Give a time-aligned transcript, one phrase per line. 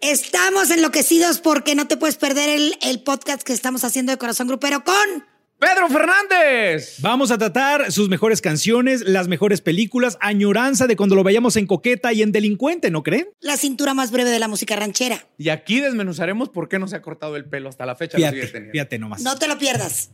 [0.00, 4.46] Estamos enloquecidos porque no te puedes perder el, el podcast que estamos haciendo de Corazón
[4.46, 4.94] Grupero con...
[5.58, 6.98] Pedro Fernández.
[7.00, 11.66] Vamos a tratar sus mejores canciones, las mejores películas, añoranza de cuando lo veíamos en
[11.66, 13.26] Coqueta y en Delincuente, ¿no creen?
[13.40, 15.26] La cintura más breve de la música ranchera.
[15.36, 18.18] Y aquí desmenuzaremos por qué no se ha cortado el pelo hasta la fecha.
[18.18, 18.72] lo sigue Fíjate, teniendo.
[18.72, 19.22] fíjate nomás.
[19.22, 20.10] No te lo pierdas.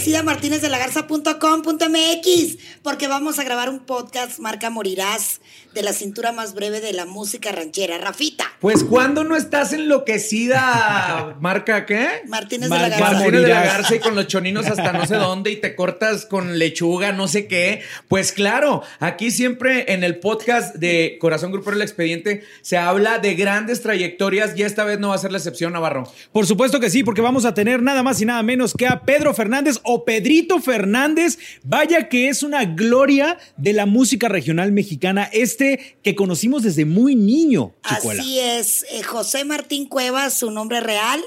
[0.00, 5.42] Enloquecida martínez de la garza.com.mx porque vamos a grabar un podcast marca Morirás
[5.74, 7.98] de la cintura más breve de la música ranchera.
[7.98, 8.44] Rafita.
[8.60, 12.22] Pues cuando no estás enloquecida, marca qué?
[12.26, 13.14] Martínez de la Marca Garza.
[13.14, 13.62] Martínez de la.
[13.62, 17.28] Garza y con los choninos hasta no sé dónde y te cortas con lechuga, no
[17.28, 17.82] sé qué.
[18.08, 23.34] Pues claro, aquí siempre en el podcast de Corazón Grupero El Expediente se habla de
[23.34, 26.10] grandes trayectorias y esta vez no va a ser la excepción, Navarro.
[26.32, 29.02] Por supuesto que sí, porque vamos a tener nada más y nada menos que a
[29.02, 31.38] Pedro Fernández o Pedrito Fernández.
[31.62, 35.59] Vaya que es una gloria de la música regional mexicana, este
[36.02, 38.22] que conocimos desde muy niño, Chicuela.
[38.22, 41.22] Así es, eh, José Martín Cuevas, su nombre real.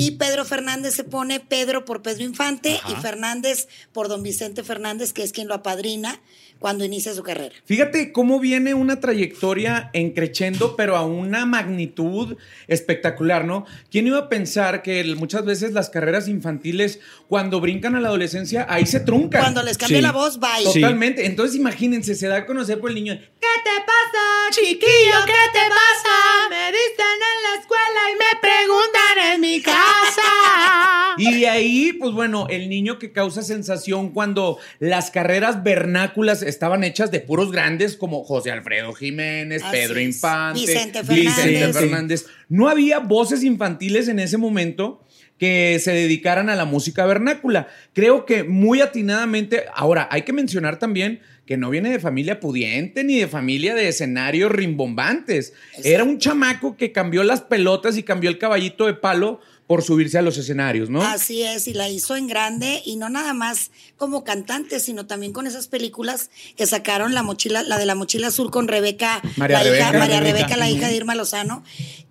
[0.00, 5.12] Y Pedro Fernández se pone Pedro por Pedro Infante y Fernández por don Vicente Fernández,
[5.12, 6.20] que es quien lo apadrina
[6.60, 7.54] cuando inicia su carrera.
[7.64, 12.36] Fíjate cómo viene una trayectoria encrechendo, pero a una magnitud
[12.68, 13.64] espectacular, ¿no?
[13.90, 18.08] ¿Quién iba a pensar que el- muchas veces las carreras infantiles, cuando brincan a la
[18.08, 19.40] adolescencia, ahí se truncan?
[19.42, 20.02] Cuando les cambia Sí.
[20.02, 20.48] la voz, bye.
[20.72, 20.80] Sí.
[20.80, 21.26] Totalmente.
[21.26, 23.14] Entonces imagínense, se da a conocer por el niño.
[23.18, 25.18] ¿Qué te pasa, chiquillo?
[25.26, 26.48] ¿Qué te pasa?
[26.50, 30.22] Me dicen en la escuela y me preguntan en mi casa.
[31.20, 36.84] Y de ahí, pues bueno, el niño que causa sensación cuando las carreras vernáculas estaban
[36.84, 40.00] hechas de puros grandes como José Alfredo Jiménez, Así Pedro.
[40.00, 41.74] Infante, Vicente Vicente Fernández.
[41.76, 42.26] Fernández.
[42.48, 45.00] No había voces infantiles en ese momento
[45.38, 47.68] que se dedicaran a la música vernácula.
[47.92, 53.04] Creo que muy atinadamente, ahora hay que mencionar también que no viene de familia pudiente
[53.04, 55.54] ni de familia de escenarios rimbombantes.
[55.82, 60.18] Era un chamaco que cambió las pelotas y cambió el caballito de palo por subirse
[60.18, 61.02] a los escenarios, ¿no?
[61.02, 65.32] Así es, y la hizo en grande, y no nada más como cantante, sino también
[65.32, 69.58] con esas películas que sacaron la mochila, la de la mochila azul con Rebeca, María
[69.58, 69.88] la Rebeca.
[69.88, 70.38] hija, María Rebeca.
[70.38, 71.64] Rebeca, la hija de Irma Lozano.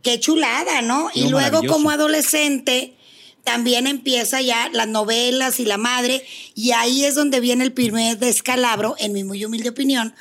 [0.03, 1.09] Qué chulada, ¿no?
[1.13, 2.96] y luego como adolescente
[3.47, 8.17] también empieza ya las novelas y la madre, y ahí es donde viene el primer
[8.19, 10.13] descalabro, en mi muy humilde opinión,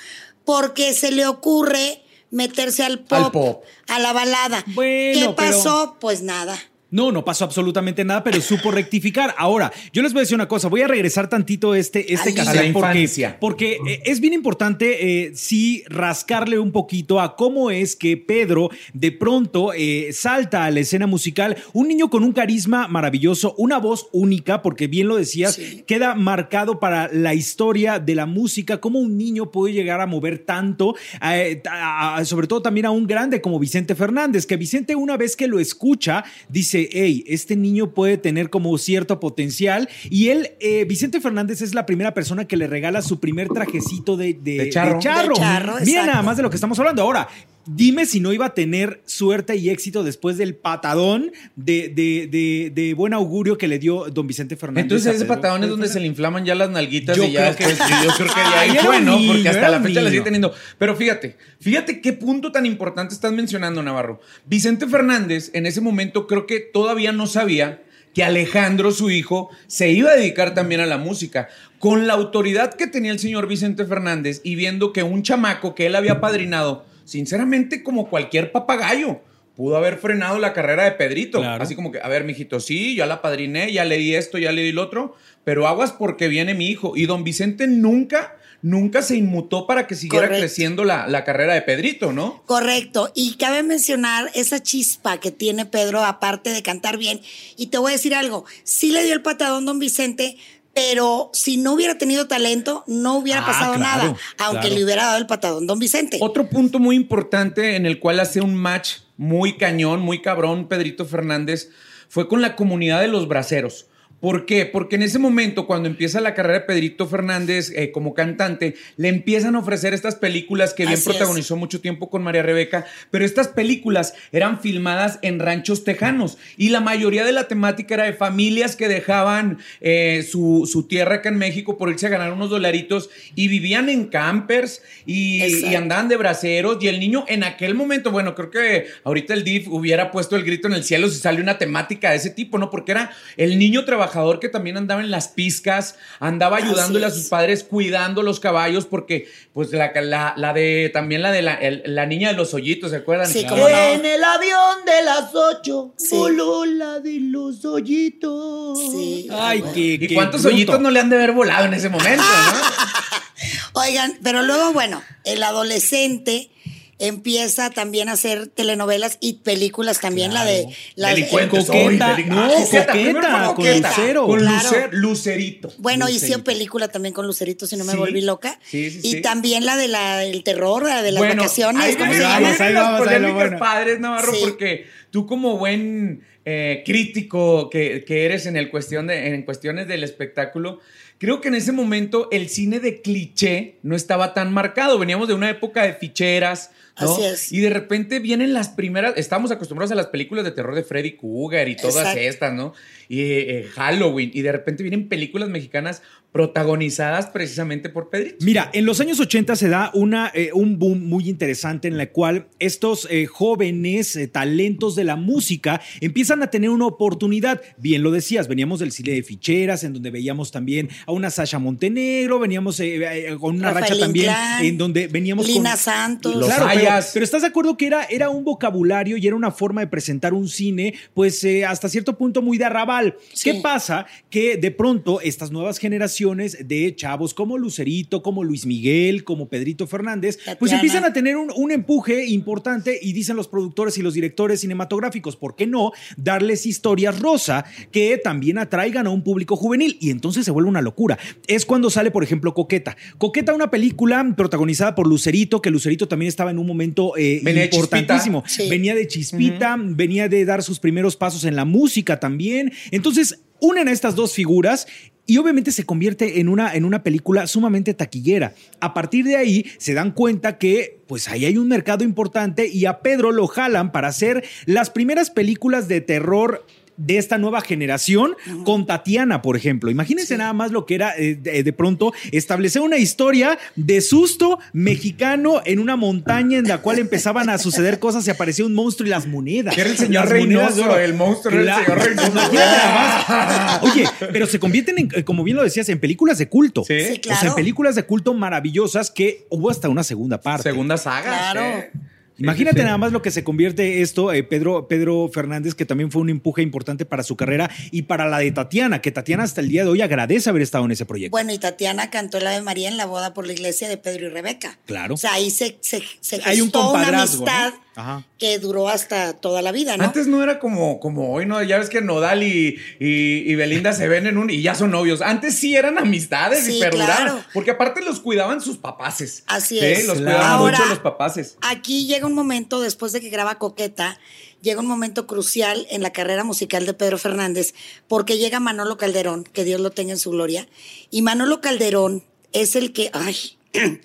[0.45, 3.65] porque se le ocurre meterse al pop, Al pop.
[3.89, 4.63] a la balada.
[4.69, 5.97] Bueno, ¿Qué pero- pasó?
[6.01, 6.57] Pues nada.
[6.91, 9.35] No, no pasó absolutamente nada, pero supo rectificar.
[9.39, 12.45] Ahora, yo les voy a decir una cosa, voy a regresar tantito este, este la
[12.73, 12.99] porque,
[13.41, 18.71] porque eh, es bien importante eh, sí rascarle un poquito a cómo es que Pedro
[18.93, 23.79] de pronto eh, salta a la escena musical, un niño con un carisma maravilloso, una
[23.79, 25.83] voz única, porque bien lo decías, Sí.
[25.87, 30.39] queda marcado para la historia de la música, cómo un niño puede llegar a mover
[30.39, 34.95] tanto, eh, a- a- sobre todo también a un grande como Vicente Fernández, que Vicente
[34.95, 40.29] una vez que lo escucha, dice, hey, este niño puede tener como cierto potencial, y
[40.29, 44.35] él, eh, Vicente Fernández es la primera persona que le regala su primer trajecito de,
[44.35, 44.95] de, De charro.
[44.95, 45.35] de charro.
[45.35, 47.03] De charro, Mira nada más de lo que estamos hablando.
[47.03, 47.29] Ahora,
[47.69, 52.71] Dime si no iba a tener suerte y éxito después del patadón de, de, de,
[52.73, 54.85] de buen augurio que le dio don Vicente Fernández.
[54.85, 57.65] Entonces ese patadón es donde se le inflaman ya las nalguitas Yo y ya que-
[57.65, 59.19] yo creo que de ahí fue, ¿no?
[59.19, 60.55] niño, Porque hasta la fecha la sigue teniendo.
[60.79, 64.21] Pero fíjate, fíjate qué punto tan importante estás mencionando, Navarro.
[64.47, 67.83] Vicente Fernández en ese momento creo que todavía no sabía
[68.15, 71.49] que Alejandro, su hijo, se iba a dedicar también a la música.
[71.79, 75.87] Con la autoridad que tenía el señor Vicente Fernández y viendo que un chamaco que
[75.87, 79.23] él había padrinado, sinceramente como cualquier papagayo,
[79.57, 81.39] pudo haber frenado la carrera de Pedrito.
[81.39, 81.65] Claro.
[81.65, 84.53] Así como que, a ver, mijito, sí, ya la padriné, ya le di esto, ya
[84.53, 86.93] le di lo otro, pero aguas porque viene mi hijo.
[86.95, 90.43] Y don Vicente nunca, nunca se inmutó para que siguiera Correcto.
[90.43, 92.43] creciendo la, la carrera de Pedrito, ¿no?
[92.45, 93.11] Correcto.
[93.15, 97.23] Y cabe mencionar esa chispa que tiene Pedro, aparte de cantar bien.
[97.57, 100.37] Y te voy a decir algo, sí le dio el patadón don Vicente,
[100.77, 104.75] pero si no hubiera tenido talento, no hubiera Ah, pasado claro, nada, aunque claro.
[104.77, 106.19] le hubiera dado el patadón don Vicente.
[106.21, 111.07] Otro punto muy importante en el cual hace un match muy cañón, muy cabrón, Pedrito
[111.07, 111.71] Fernández,
[112.11, 113.87] fue con la comunidad de los braceros.
[114.21, 114.65] ¿Por qué?
[114.65, 119.09] Porque en ese momento, cuando empieza la carrera de Pedrito Fernández eh, como cantante, le
[119.09, 121.17] empiezan a ofrecer estas películas que bien Así es.
[121.17, 126.71] protagonizó mucho tiempo con María Rebeca, pero estas películas eran filmadas en ranchos tejanos y
[126.71, 131.29] la mayoría de la temática era de familias que dejaban eh, su, su tierra acá
[131.29, 136.09] en México por irse a ganar unos dolaritos y vivían en campers y, y andaban
[136.09, 140.11] de braceros y el niño en aquel momento, bueno, creo que ahorita el DIF hubiera
[140.11, 142.71] puesto el grito en el cielo si sale una temática de ese tipo, ¿no?
[142.71, 147.27] Porque era el niño trabajador que también andaba en las pizcas, andaba ayudándole a sus
[147.29, 151.83] padres cuidando los caballos porque pues la, la, la de también la de la, el-
[151.87, 153.27] la niña de los hoyitos, ¿se acuerdan?
[153.29, 153.69] Sí, cómo no.
[153.69, 156.17] En el avión de las ocho Sí.
[156.17, 158.79] voló la de los hoyitos.
[158.93, 159.29] Sí.
[159.33, 159.75] Ay, bueno.
[159.75, 160.55] qué, ¿Y qué cuántos bruto.
[160.55, 163.81] hoyitos no le han de haber volado en ese momento, no?
[163.83, 166.51] Oigan, pero luego, bueno, el adolescente
[166.99, 170.67] empieza también a hacer telenovelas y películas también, la de...
[170.95, 174.27] La de- Delincuentes, Coqueta, hoy, deli- no, Ah, Coqueta, fue con Coqueta, Lucero.
[174.27, 174.69] Con Claro.
[174.71, 175.73] Lucer- Lucerito.
[175.79, 176.45] Bueno, Lucerito.
[176.45, 177.99] película también con Lucerito, si no me Sí.
[177.99, 178.59] volví loca.
[178.65, 179.21] Sí, sí, y sí.
[179.21, 181.83] también la de la del terror, la de las Bueno, vacaciones.
[181.85, 183.59] Ahí ¿cómo ahí vamos, ahí las vamos, polémicas bueno.
[183.59, 184.41] padres, Navarro, Sí.
[184.43, 189.89] porque tú como buen eh, crítico que, que eres en, el cuestión de, en cuestiones
[189.89, 190.79] del espectáculo,
[191.19, 194.97] creo que en ese momento el cine de cliché no estaba tan marcado.
[194.99, 196.71] Veníamos de una época de ficheras,
[197.01, 197.13] ¿no?
[197.13, 197.53] Así es.
[197.53, 201.17] Y de repente vienen las primeras, estamos acostumbrados a las películas de terror de Freddy
[201.17, 202.21] Krueger y todas Exacto.
[202.21, 202.73] estas, ¿no?
[203.09, 206.03] Y eh, Halloween, y de repente vienen películas mexicanas
[206.37, 208.37] protagonizadas precisamente por Pedrito.
[208.45, 212.11] Mira, en los años 80 se da una, eh, un boom muy interesante en la
[212.11, 217.63] cual estos eh, jóvenes eh, talentos de la música empiezan a tener una oportunidad.
[217.79, 221.59] Bien lo decías, veníamos del cine de ficheras, en donde veíamos también a una Sasha
[221.59, 225.79] Montenegro, veníamos eh, eh, con una Rafael racha también en donde veníamos Lina con...
[225.79, 226.37] Santos.
[226.37, 226.67] Los Claro,
[227.13, 230.35] pero, estás de acuerdo que era, era un vocabulario y era una forma de presentar
[230.35, 233.17] un cine, pues eh, hasta cierto punto muy de arrabal.
[233.33, 233.51] Sí.
[233.51, 234.07] ¿Qué pasa?
[234.31, 239.87] Que de pronto estas nuevas generaciones de chavos como Lucerito, como Luis Miguel, como Pedrito
[239.87, 244.15] Fernández, pues empiezan a tener un, un empuje importante y dicen los productores y los
[244.15, 249.97] directores cinematográficos, ¿por qué no darles historias rosa que también atraigan a un público juvenil?
[250.01, 251.19] Y entonces se vuelve una locura.
[251.47, 252.97] Es cuando sale, por ejemplo, Coqueta.
[253.19, 256.76] Coqueta, una película protagonizada por Lucerito, que Lucerito también estaba en un momento
[257.17, 258.43] eh, Venía de importantísimo.
[258.43, 258.65] Chispita.
[258.65, 258.71] Sí.
[258.71, 262.73] Venía de Chispita, venía de dar sus primeros pasos en la música también.
[262.91, 264.87] Entonces, unen a estas dos figuras.
[265.29, 268.55] Y obviamente se convierte en una, en una película sumamente taquillera.
[268.79, 272.87] A partir de ahí se dan cuenta que pues ahí hay un mercado importante y
[272.87, 276.65] a Pedro lo jalan para hacer las primeras películas de terror
[276.97, 278.35] de esta nueva generación
[278.65, 279.91] con Tatiana, por ejemplo.
[279.91, 284.59] Imagínense nada más lo que era eh, de, de pronto establecer una historia de susto
[284.73, 289.07] mexicano en una montaña en la cual empezaban a suceder cosas y aparecía un monstruo
[289.07, 289.77] y las monedas.
[289.77, 292.33] Era el señor Reynoso, el monstruo era el señor Reynoso.
[292.33, 293.83] Más.
[293.83, 296.85] Oye, pero se convierten en, como bien lo decías, en películas de culto.
[296.85, 296.95] Sí.
[297.01, 297.49] Sí, O sea, claro.
[297.49, 300.65] en películas de culto maravillosas que hubo hasta una segunda parte.
[300.65, 301.23] Segunda saga.
[301.53, 301.61] Claro.
[301.61, 301.91] ¿eh?
[302.39, 302.85] Imagínate Sí, sí, sí.
[302.85, 306.31] nada más lo que se convierte esto, eh, Pedro, Pedro Fernández, que también fue un
[306.31, 309.85] empuje importante para su carrera y para la de Tatiana, que Tatiana hasta el día
[309.85, 311.31] de hoy agradece haber estado en ese proyecto.
[311.31, 314.27] Bueno, y Tatiana cantó la Ave María en la boda por la iglesia de Pedro
[314.27, 314.79] y Rebeca.
[314.87, 315.15] Claro.
[315.15, 317.86] O sea, ahí se, se, se Hay un gestó una ¿no?
[317.97, 318.25] Ajá.
[318.39, 320.05] que duró hasta toda la vida, ¿no?
[320.05, 321.63] Antes no era como, como hoy, ¿no?
[321.63, 324.91] Ya ves que Nodal y, y- y Belinda se ven en un y ya son
[324.91, 325.23] novios.
[325.23, 327.17] Antes sí eran amistades y Sí, perduraban.
[327.17, 327.45] claro.
[327.55, 329.43] Porque aparte los cuidaban sus papaces.
[329.47, 330.07] Así Sí, es.
[330.07, 330.37] Los Claro.
[330.37, 331.57] cuidaban Ahora- mucho los papaces.
[331.63, 334.19] Aquí llega un momento, después de que graba Coqueta,
[334.63, 337.73] llega un momento crucial en la carrera musical de Pedro Fernández,
[338.09, 340.69] porque llega Manolo Calderón, que Dios lo tenga en su gloria,
[341.11, 343.37] y Manolo Calderón es el que, ay,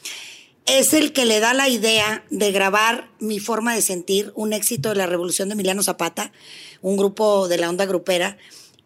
[0.65, 4.89] es el que le da la idea de grabar Mi forma de sentir, un éxito
[4.89, 6.31] de la revolución de Emiliano Zapata,
[6.81, 8.37] un grupo de la onda grupera,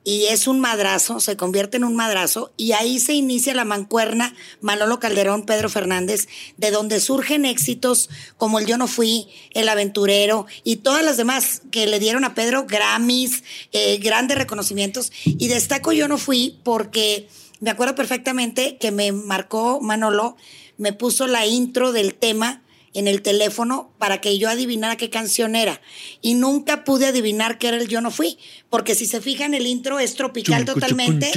[0.07, 4.35] y es un madrazo, se convierte en un madrazo, y ahí se inicia la mancuerna
[4.61, 6.27] Manolo Calderón, Pedro Fernández,
[6.57, 11.63] de donde surgen éxitos como el Yo no fui, El Aventurero y todas las demás
[11.71, 15.11] que le dieron a Pedro Grammys, eh, grandes reconocimientos.
[15.23, 17.27] Y destaco Yo no fui porque
[17.59, 20.37] me acuerdo perfectamente que me marcó Manolo,
[20.77, 22.61] me puso la intro del tema
[22.95, 25.81] en el teléfono para que yo adivinara qué canción era.
[26.21, 28.37] Y nunca pude adivinar qué era el Yo no fui,
[28.69, 31.31] porque si se fijan el intro es tropical totalmente.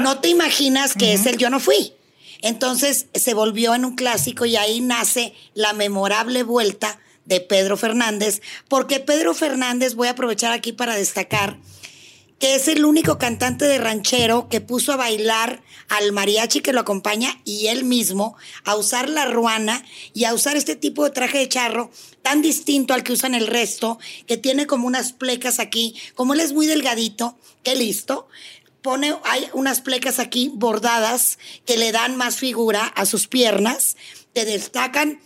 [0.00, 1.94] No te imaginas que es el Yo no fui.
[2.42, 8.42] Entonces se volvió en un clásico y ahí nace la memorable vuelta de Pedro Fernández,
[8.68, 11.56] porque Pedro Fernández, voy a aprovechar aquí para destacar
[12.42, 16.80] que es el único cantante de ranchero que puso a bailar al mariachi que lo
[16.80, 21.38] acompaña y él mismo a usar la ruana y a usar este tipo de traje
[21.38, 25.94] de charro tan distinto al que usan el resto, que tiene como unas plecas aquí,
[26.16, 28.26] como él es muy delgadito, qué listo,
[28.82, 33.96] pone, hay unas plecas aquí bordadas que le dan más figura a sus piernas,
[34.32, 35.20] te destacan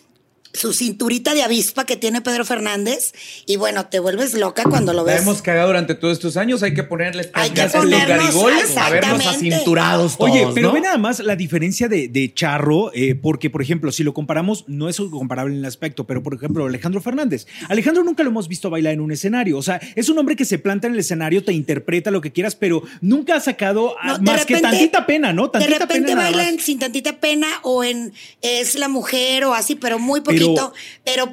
[0.57, 3.13] su cinturita de avispa que tiene Pedro Fernández
[3.47, 5.23] y bueno, te vuelves loca cuando lo La ves.
[5.23, 8.91] hemos cagado durante todos estos años, hay que ponerles Hay que los ponernos, garigoles a
[8.91, 10.75] vernos acinturados todos, Oye, pero ¿no?
[10.75, 14.65] ve nada más la diferencia de, de Charro, eh, porque, por ejemplo, si lo comparamos,
[14.67, 17.47] no es comparable en el aspecto, pero, por ejemplo, Alejandro Fernández.
[17.69, 19.59] Alejandro nunca lo hemos visto bailar en un escenario.
[19.59, 22.33] O sea, es un hombre que se planta en el escenario, te interpreta lo que
[22.33, 25.45] quieras, pero nunca ha sacado ah, No, de más que repente- tantita pena, ¿no?
[25.47, 26.37] De Tantita repente pena nada más.
[26.37, 30.45] bailan sin tantita pena o en Es la mujer o así, pero muy poquito.
[30.46, 30.46] Pero,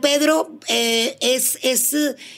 [0.01, 1.95] Pedro eh, es, es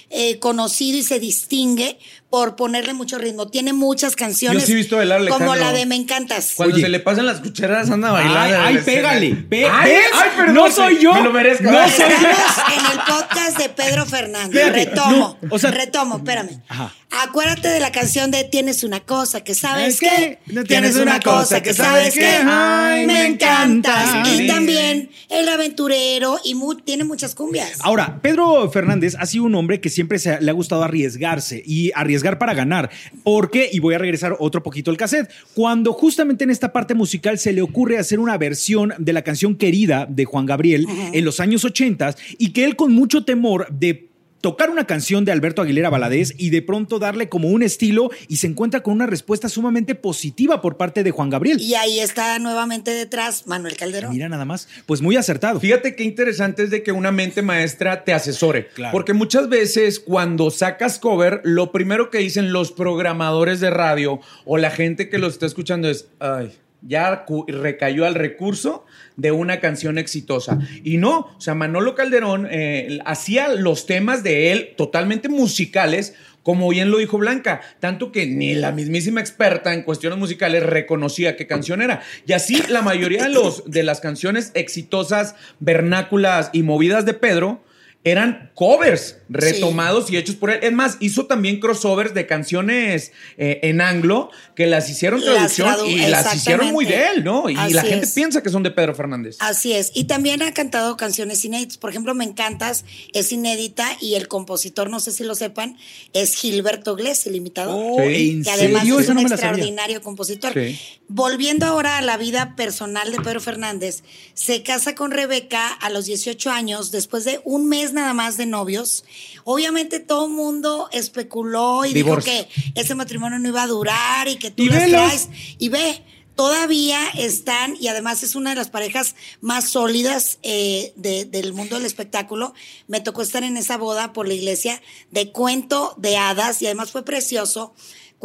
[0.10, 1.98] eh, conocido y se distingue
[2.36, 3.48] por ponerle mucho ritmo.
[3.48, 4.64] Tiene muchas canciones.
[4.64, 6.52] Yo sí he visto bailar Como la de Me Encantas.
[6.58, 6.84] Cuando Oye.
[6.84, 8.40] se le pasan las cucharas anda bailando.
[8.60, 9.36] Ay, ay, pégale.
[9.50, 10.02] Pe- Ay, ¿ves?
[10.14, 11.14] ay, perdón, no soy yo.
[11.14, 11.64] Me lo merezco.
[11.72, 12.28] No soy yo.
[12.28, 14.70] Estamos en el podcast de Pedro Fernández.
[14.74, 15.38] Retomo.
[15.42, 16.62] no, o sea- retomo, espérame.
[16.68, 16.94] Ajá.
[17.24, 20.02] Acuérdate de la canción de Tienes una cosa que sabes.
[20.48, 22.14] No tienes una cosa que sabes.
[22.46, 24.28] Ay, me encantas.
[24.38, 27.78] Y también el aventurero y mu- tiene muchas cumbias.
[27.80, 31.64] Ahora, Pedro Fernández ha sido un hombre que siempre se ha- le ha gustado arriesgarse
[31.66, 31.94] y
[32.26, 32.90] arriesgar para ganar.
[33.24, 37.38] Porque, y voy a regresar otro poquito al cassette, cuando justamente en esta parte musical
[37.38, 41.40] se le ocurre hacer una versión de la canción Querida de Juan Gabriel en los
[41.40, 44.10] años 80 y que él con mucho temor de
[44.46, 48.36] tocar una canción de Alberto Aguilera Valadez y de pronto darle como un estilo y
[48.36, 51.60] se encuentra con una respuesta sumamente positiva por parte de Juan Gabriel.
[51.60, 54.14] Y ahí está nuevamente detrás Manuel Calderón.
[54.14, 55.60] Mira nada más, pues muy acertado.
[55.60, 58.68] Fíjate qué interesante es de que una mente maestra te asesore.
[58.76, 58.92] Claro.
[58.92, 64.60] Porque muchas veces cuando sacas cover, lo primero que dicen los programadores de radio o
[64.60, 66.54] la gente que lo está escuchando es, ay,
[66.88, 70.60] ya recayó al recurso de una canción exitosa.
[70.84, 76.14] Y no, o sea, Manolo Calderón eh, hacía los temas de él totalmente musicales.
[76.44, 81.36] Como bien lo dijo Blanca, tanto que ni la mismísima experta en cuestiones musicales reconocía
[81.36, 82.04] qué canción era.
[82.28, 87.64] Y así la mayoría de, los, de las canciones exitosas, vernáculas y movidas de Pedro
[88.06, 90.60] eran covers retomados y hechos por él.
[90.62, 95.68] Es más, hizo también crossovers de canciones eh, en anglo que las hicieron Las traducción
[95.70, 97.50] tradu- y las hicieron muy de él, ¿no?
[97.50, 98.14] Y Así la gente es.
[98.14, 99.38] piensa que son de Pedro Fernández.
[99.40, 99.92] Así es.
[99.94, 101.78] Y también ha cantado canciones inéditas.
[101.78, 105.78] Por ejemplo, Me Encantas es inédita y el compositor, no sé si lo sepan,
[106.14, 107.76] es Gilberto Glés, el imitador.
[107.78, 108.32] Oh, Sí.
[108.32, 109.00] ¿En que además serio?
[109.00, 110.54] es un no extraordinario compositor.
[110.54, 110.80] Sí.
[111.08, 114.04] Volviendo ahora a la vida personal de Pedro Fernández,
[114.36, 118.46] se casa con Rebeca a los 18 años, después de un mes nada más de
[118.46, 119.04] novios.
[119.44, 124.36] Obviamente todo el mundo especuló y dijo que ese matrimonio no iba a durar y
[124.36, 125.02] que tú Y las velos.
[125.02, 125.30] traes.
[125.58, 126.04] Y ve,
[126.36, 131.76] todavía están, y además es una de las parejas más sólidas eh, de- del mundo
[131.78, 132.54] del espectáculo.
[132.88, 136.92] Me tocó estar en esa boda por la iglesia de cuento de hadas y además
[136.92, 137.74] fue precioso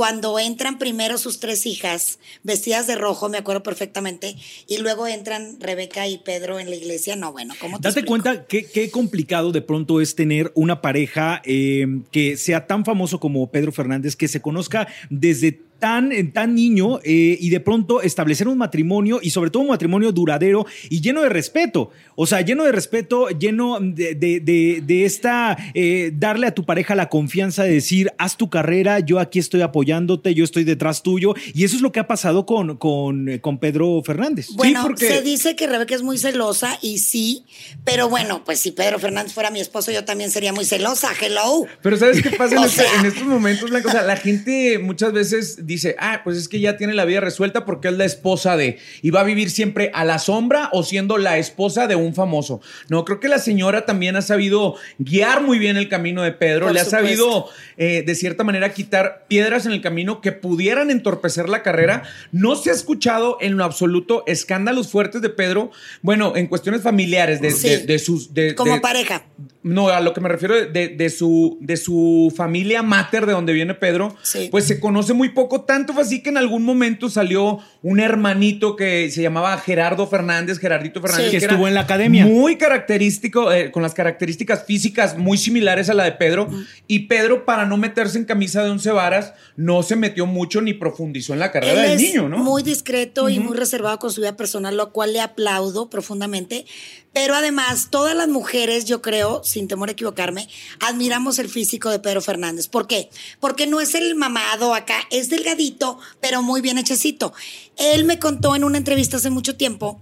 [0.01, 4.35] cuando entran primero sus tres hijas vestidas de rojo, me acuerdo perfectamente,
[4.67, 7.17] y luego entran Rebeca y Pedro en la iglesia.
[7.17, 8.09] No, bueno, ¿cómo te Date explico?
[8.09, 13.21] cuenta qué, qué complicado de pronto es tener una pareja eh, que sea tan famoso
[13.21, 18.03] como Pedro Fernández, que se conozca desde tan, en tan niño eh, y de pronto
[18.03, 21.91] establecer un matrimonio y sobre todo un matrimonio duradero y lleno de respeto.
[22.15, 26.65] O sea, lleno de respeto, lleno de, de- de- de esta, eh, darle a tu
[26.65, 31.03] pareja la confianza de decir, haz tu carrera, yo aquí estoy apoyándote, yo estoy detrás
[31.03, 31.35] tuyo.
[31.55, 34.49] Y eso es lo que ha pasado con, con, eh, con Pedro Fernández.
[34.55, 37.45] Bueno, porque- se dice que Rebeca es muy celosa y sí,
[37.85, 41.09] pero bueno, pues si Pedro Fernández fuera mi esposo, yo también sería muy celosa.
[41.21, 41.67] Hello.
[41.83, 43.01] Pero ¿sabes qué pasa en, este- sea.
[43.01, 43.89] en estos momentos, Blanca?
[43.89, 47.21] O sea, la gente muchas veces dice, ah, pues es que ya tiene la vida
[47.21, 50.83] resuelta porque es la esposa de, y va a vivir siempre a la sombra o
[50.83, 52.61] siendo la esposa de un famoso.
[52.89, 56.67] No, creo que la señora también ha sabido guiar muy bien el camino de Pedro,
[56.67, 57.47] Por le ha sabido
[57.77, 62.03] eh, de cierta manera quitar piedras en el camino que pudieran entorpecer la carrera.
[62.33, 65.71] No se ha escuchado en lo absoluto escándalos fuertes de Pedro,
[66.03, 67.69] bueno, en cuestiones familiares, de, Sí.
[67.69, 68.35] de- de sus...
[68.35, 69.25] de- Como pareja.
[69.63, 73.53] no, a lo que me refiero de, de su, de su familia mater, de donde
[73.53, 74.49] viene Pedro, Sí.
[74.51, 78.77] pues se conoce muy poco tanto fue así que en algún momento salió un hermanito
[78.77, 81.31] que se llamaba Gerardo Fernández, Gerardito Fernández.
[81.31, 82.27] Que estuvo en la academia.
[82.27, 86.51] Muy característico, eh, con las características físicas muy similares a la de Pedro.
[86.87, 90.75] Y Pedro, para no meterse en camisa de once varas, no se metió mucho ni
[90.75, 92.39] profundizó en la carrera Él del es niño, ¿no?
[92.39, 96.67] Muy discreto y muy reservado con su vida personal, lo cual le aplaudo profundamente.
[97.13, 101.99] Pero además, todas las mujeres, yo creo, sin temor a equivocarme, admiramos el físico de
[101.99, 102.69] Pedro Fernández.
[102.69, 103.11] ¿Por qué?
[103.41, 107.33] Porque no es el mamado acá, es delgadito, pero muy bien hechecito.
[107.81, 110.01] Él me contó en una entrevista hace mucho tiempo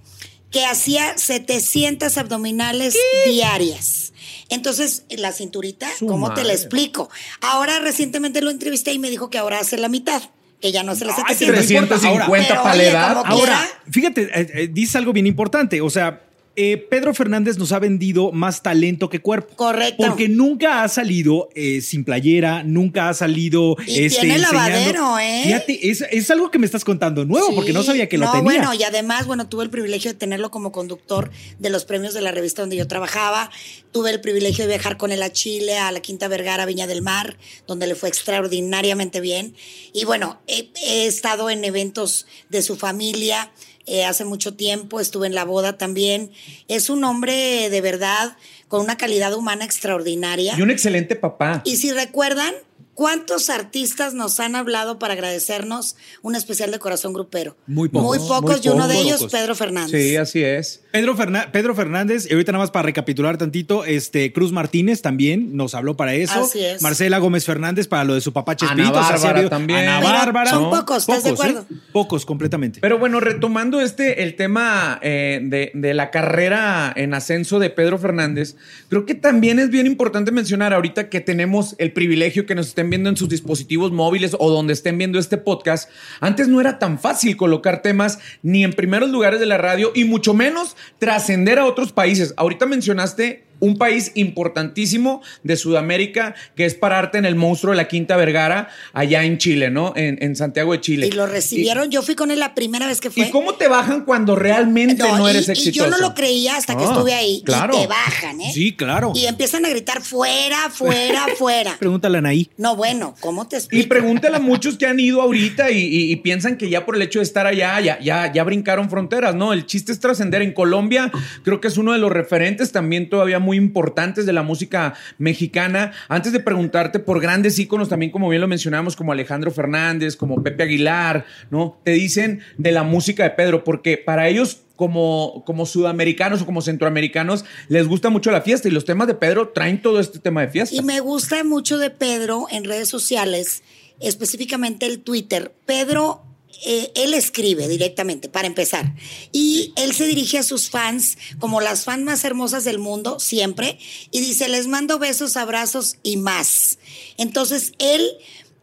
[0.50, 4.12] que hacía 700 abdominales diarias.
[4.49, 7.11] Entonces, la cinturita, Su ¿cómo te la explico?
[7.40, 10.23] Ahora recientemente lo entrevisté y me dijo que ahora hace la mitad,
[10.61, 12.00] que ya no hace las Ay, 700.
[12.00, 13.23] 350 Pero, para la edad.
[13.26, 15.80] Ahora, quiera, fíjate, eh, eh, dices algo bien importante.
[15.82, 16.27] O sea,
[16.60, 19.54] eh, Pedro Fernández nos ha vendido más talento que cuerpo.
[19.54, 20.04] Correcto.
[20.04, 23.76] Porque nunca ha salido eh, sin playera, nunca ha salido.
[23.86, 25.42] Y este, tiene lavadero, ¿eh?
[25.44, 28.42] Fíjate, es, es algo que me estás contando nuevo, porque no sabía que lo tenía.
[28.42, 32.22] bueno, y además, bueno, tuve el privilegio de tenerlo como conductor de los premios de
[32.22, 33.52] la revista donde yo trabajaba.
[33.92, 37.02] Tuve el privilegio de viajar con él a Chile, a la Quinta Vergara, Viña del
[37.02, 37.38] Mar,
[37.68, 39.54] donde le fue extraordinariamente bien.
[39.92, 43.52] Y bueno, he, he estado en eventos de su familia
[43.88, 46.30] eh, hace mucho tiempo, estuve en la boda también.
[46.68, 48.37] Es un hombre de verdad
[48.68, 50.54] con una calidad humana extraordinaria.
[50.57, 51.62] Y un excelente papá.
[51.64, 52.54] Y si recuerdan,
[52.98, 57.56] ¿cuántos artistas nos han hablado para agradecernos un especial de corazón grupero?
[57.68, 59.06] Muy pocos, Muy pocos, muy y uno de pocos.
[59.06, 60.02] ellos, Pedro Fernández.
[60.02, 60.82] Sí, así es.
[60.90, 65.56] Pedro, Ferna- Pedro Fernández, y ahorita nada más para recapitular tantito, este Cruz Martínez también
[65.56, 66.40] nos habló para eso.
[66.44, 66.82] Así es.
[66.82, 68.88] Marcela Gómez Fernández para lo de su papá Chespirito.
[68.88, 69.78] Ana o sea, Bárbara habido- también.
[69.88, 70.50] Ana Bárbara.
[70.50, 70.70] son ¿no?
[70.70, 71.66] pocos, ¿estás de acuerdo?
[71.70, 71.74] ¿eh?
[71.92, 72.80] Pocos, completamente.
[72.80, 77.96] Pero bueno, retomando este, el tema eh, de, de la carrera en ascenso de Pedro
[77.98, 78.56] Fernández,
[78.88, 82.88] creo que también es bien importante mencionar ahorita que tenemos el privilegio que nos estén
[82.90, 85.90] viendo en sus dispositivos móviles o donde estén viendo este podcast.
[86.21, 90.04] Antes no era tan fácil colocar temas ni en primeros lugares de la radio y
[90.04, 92.35] mucho menos trascender a otros países.
[92.37, 97.88] Ahorita mencionaste un país importantísimo de Sudamérica que es pararte en el monstruo de la
[97.88, 99.92] Quinta Vergara allá en Chile, ¿no?
[99.96, 101.06] En, en Santiago de Chile.
[101.06, 103.26] Y lo recibieron, yo fui con él la primera vez que ¿Y, fue.
[103.26, 105.84] ¿Y cómo te bajan cuando realmente no, y- eres y, exitoso?
[105.84, 107.42] yo no lo creía hasta que Ah, estuve ahí.
[107.44, 107.74] claro.
[107.76, 108.50] Y te bajan, ¿eh?
[108.52, 109.12] Sí, claro.
[109.14, 111.76] Y empiezan a gritar fuera, fuera, fuera.
[111.78, 112.50] Pregúntale a Anaí.
[112.56, 113.88] No, bueno, ¿cómo te Y explico?
[113.88, 117.02] pregúntale a muchos que han ido ahorita y, y- y piensan que ya por el
[117.02, 119.52] hecho de estar allá, ya, ya, ya brincaron fronteras, ¿no?
[119.52, 120.42] El chiste es trascender.
[120.42, 121.10] En Colombia
[121.44, 125.92] creo que es uno de los referentes también todavía muy importantes de la música mexicana.
[126.08, 130.42] Antes de preguntarte por grandes íconos también, como bien lo mencionamos, como Alejandro Fernández, como
[130.42, 131.78] Pepe Aguilar, ¿no?
[131.84, 136.62] Te dicen de la música de Pedro, porque para ellos como, como sudamericanos o como
[136.62, 140.42] centroamericanos les gusta mucho la fiesta y los temas de Pedro traen todo este tema
[140.42, 140.76] de fiesta.
[140.76, 143.64] Y me gusta mucho de Pedro en redes sociales,
[143.98, 145.52] específicamente el Twitter.
[145.66, 146.22] Pedro,
[146.64, 148.94] eh, él escribe directamente, para empezar.
[149.32, 153.78] Y él se dirige a sus fans como las fans más hermosas del mundo, siempre.
[154.10, 156.78] Y dice, les mando besos, abrazos y más.
[157.16, 158.08] Entonces, él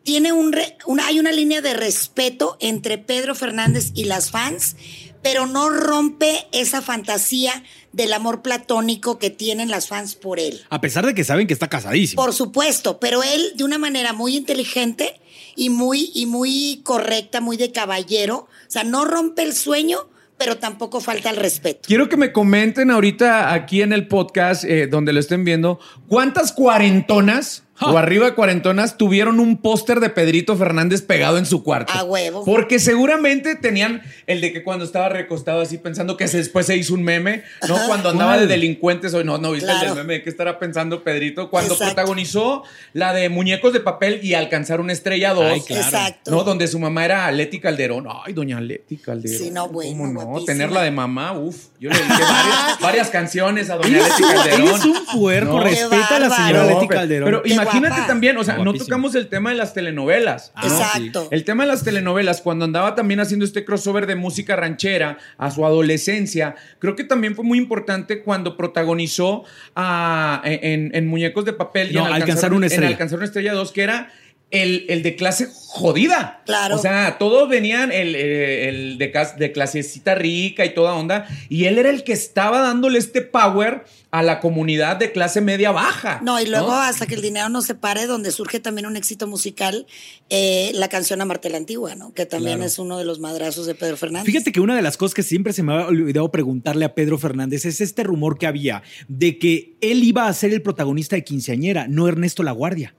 [0.04, 4.76] tiene un, re- una, hay una línea de respeto entre Pedro Fernández y las fans,
[5.24, 10.62] pero no rompe esa fantasía del amor platónico que tienen las fans por él.
[10.70, 12.22] A pesar de que saben que está casadísimo.
[12.22, 15.20] Por supuesto, pero él de una manera muy inteligente
[15.56, 18.38] y muy, y muy correcta, muy de caballero.
[18.38, 21.82] O sea, no rompe el sueño, pero tampoco falta el respeto.
[21.84, 26.52] Quiero que me comenten ahorita aquí en el podcast, eh, donde lo estén viendo, ¿cuántas
[26.52, 31.92] cuarentonas o arriba de cuarentonas tuvieron un póster de Pedrito Fernández pegado en su cuarto?
[31.94, 32.44] A huevo.
[32.46, 36.78] Porque seguramente tenían el de que cuando estaba recostado así pensando que se- después se
[36.78, 37.78] hizo un meme, ¿no?
[37.88, 39.96] Cuando andaba de delincuentes, hoy no, no viste el Claro.
[39.96, 41.50] del meme, ¿de qué estará pensando Pedrito?
[41.50, 41.94] Cuando Exacto.
[41.96, 45.46] protagonizó la de Muñecos de Papel y alcanzar una estrella 2.
[45.46, 45.84] Ay, claro.
[45.84, 46.32] Exacto.
[46.32, 46.44] ¿no?
[46.44, 48.08] Donde su mamá era Leti Calderón.
[48.26, 49.38] Ay, doña Leti Calderón.
[49.38, 50.20] Sí, no, bueno, ¿Cómo no?
[50.26, 50.46] guapísima.
[50.46, 51.56] Tenerla de mamá, uf.
[51.80, 54.62] Yo le dediqué varias, varias canciones a doña Leti Calderón.
[54.62, 55.64] ella es un puerco, No.
[55.64, 56.68] respeta a la señora bárbaro.
[56.76, 57.26] Leti pero- Calderón.
[57.26, 58.08] Pero Qué imagínate guapa.
[58.08, 60.52] también, o sea, no tocamos el tema de las telenovelas.
[60.56, 60.64] ¿no?
[60.64, 61.28] Exacto.
[61.32, 65.52] El tema de las telenovelas, cuando andaba también haciendo este crossover de música ranchera a
[65.52, 69.44] su adolescencia, creo que también fue muy importante cuando protagonizó
[69.76, 72.92] a- en, en Muñecos de Papel y No, en Alcanzar una en estrella.
[72.92, 74.12] Alcanzar una estrella 2, que era
[74.52, 76.42] el, el de clase jodida.
[76.46, 76.76] Claro.
[76.76, 81.78] O sea, todos venían el, el de, de clasecita rica y toda onda, y él
[81.78, 86.22] era el que estaba dándole este power a la comunidad de clase media baja.
[86.24, 89.28] No, y luego hasta que el dinero no se pare, donde surge también un éxito
[89.28, 89.88] musical,
[90.30, 92.14] eh, la canción Amarte la Antigua, ¿no?
[92.14, 92.68] Que también Claro.
[92.68, 94.26] es uno de los madrazos de Pedro Fernández.
[94.32, 97.18] Fíjate que una de las cosas que siempre se me ha olvidado preguntarle a Pedro
[97.18, 101.26] Fernández es este rumor que había de que él iba a ser el protagonista de
[101.26, 102.96] Quinceañera, no Ernesto La Guardia.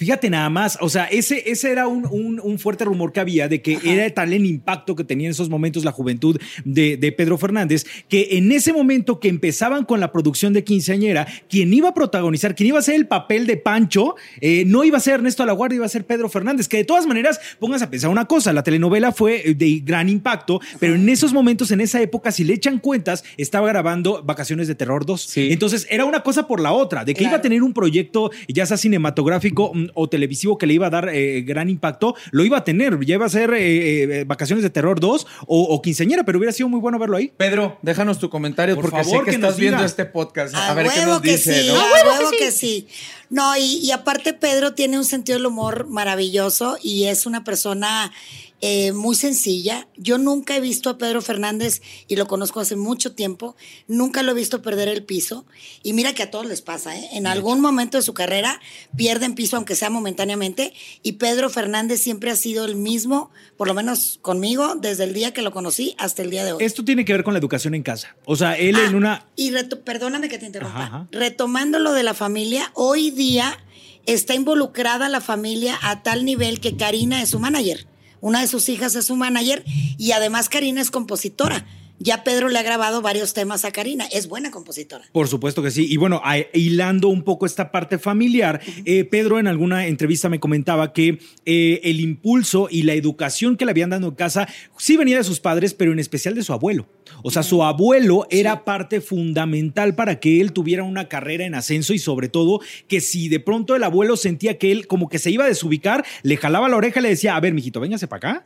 [0.00, 3.48] Fíjate nada más, o sea, ese, ese era un, un- un fuerte rumor que había
[3.48, 7.12] de que era tal el impacto que tenía en esos momentos la juventud de, de
[7.12, 11.90] Pedro Fernández, que en ese momento que empezaban con la producción de Quinceañera, quien iba
[11.90, 15.14] a protagonizar, quien iba a ser el papel de Pancho, eh, no iba a ser
[15.16, 18.24] Ernesto Alaguardia, iba a ser Pedro Fernández, que de todas maneras, pongas a pensar una
[18.24, 22.44] cosa, la telenovela fue de gran impacto, pero en esos momentos, en esa época, si
[22.44, 25.20] le echan cuentas, estaba grabando Vacaciones de Terror 2.
[25.22, 25.48] Sí.
[25.52, 27.32] Entonces era una cosa por la otra, de que Claro.
[27.34, 31.08] iba a tener un proyecto, ya sea cinematográfico o televisivo, que le iba a dar
[31.12, 32.98] eh, gran impacto, lo iba a tener.
[33.04, 36.52] Ya iba a ser eh, eh, Vacaciones de Terror 2 o, o Quinceañera, pero hubiera
[36.52, 37.32] sido muy bueno verlo ahí.
[37.36, 39.86] Pedro, déjanos tu comentario Por porque favor, sé que, estás viendo diga.
[39.86, 40.54] este podcast.
[40.54, 41.80] A, A, ver qué huevo nos que dice, sí, ¿no?
[41.80, 42.88] a huevo que sí.
[43.28, 48.12] No, y, y aparte Pedro tiene un sentido del humor maravilloso y es una persona
[48.60, 49.88] eh, muy sencilla.
[49.96, 53.56] Yo nunca he visto a Pedro Fernández y lo conozco hace mucho tiempo.
[53.88, 55.46] Nunca lo he visto perder el piso.
[55.82, 57.08] Y mira que a todos les pasa, ¿eh?
[57.12, 58.60] En algún momento de su carrera
[58.96, 60.72] pierden piso, aunque sea momentáneamente.
[61.02, 65.32] Y Pedro Fernández siempre ha sido el mismo, por lo menos conmigo, desde el día
[65.32, 66.64] que lo conocí hasta el día de hoy.
[66.64, 68.16] Esto tiene que ver con la educación en casa.
[68.24, 69.26] O sea, él Ah, en una...
[69.36, 69.52] Y
[69.84, 70.76] perdóname que te interrumpa.
[70.76, 71.08] Ajá, ajá.
[71.12, 73.58] Retomando lo de la familia, hoy día
[74.06, 77.86] está involucrada la familia a tal nivel que Karina es su manager.
[78.20, 79.64] Una de sus hijas es su manager
[79.98, 81.66] y además Karina es compositora.
[82.02, 84.06] Ya Pedro le ha grabado varios temas a Karina.
[84.10, 85.04] Es buena compositora.
[85.12, 85.86] Por supuesto que sí.
[85.86, 90.40] Y bueno, a- hilando un poco esta parte familiar, eh, Pedro en alguna entrevista me
[90.40, 94.96] comentaba que eh, el impulso y la educación que le habían dado en casa sí
[94.96, 96.88] venía de sus padres, pero en especial de su abuelo.
[97.22, 101.92] O sea, su abuelo era parte fundamental para que él tuviera una carrera en ascenso
[101.92, 105.30] y sobre todo que si de pronto el abuelo sentía que él como que se
[105.30, 108.30] iba a desubicar, le jalaba la oreja y le decía, a ver, mijito, véngase para
[108.30, 108.42] acá,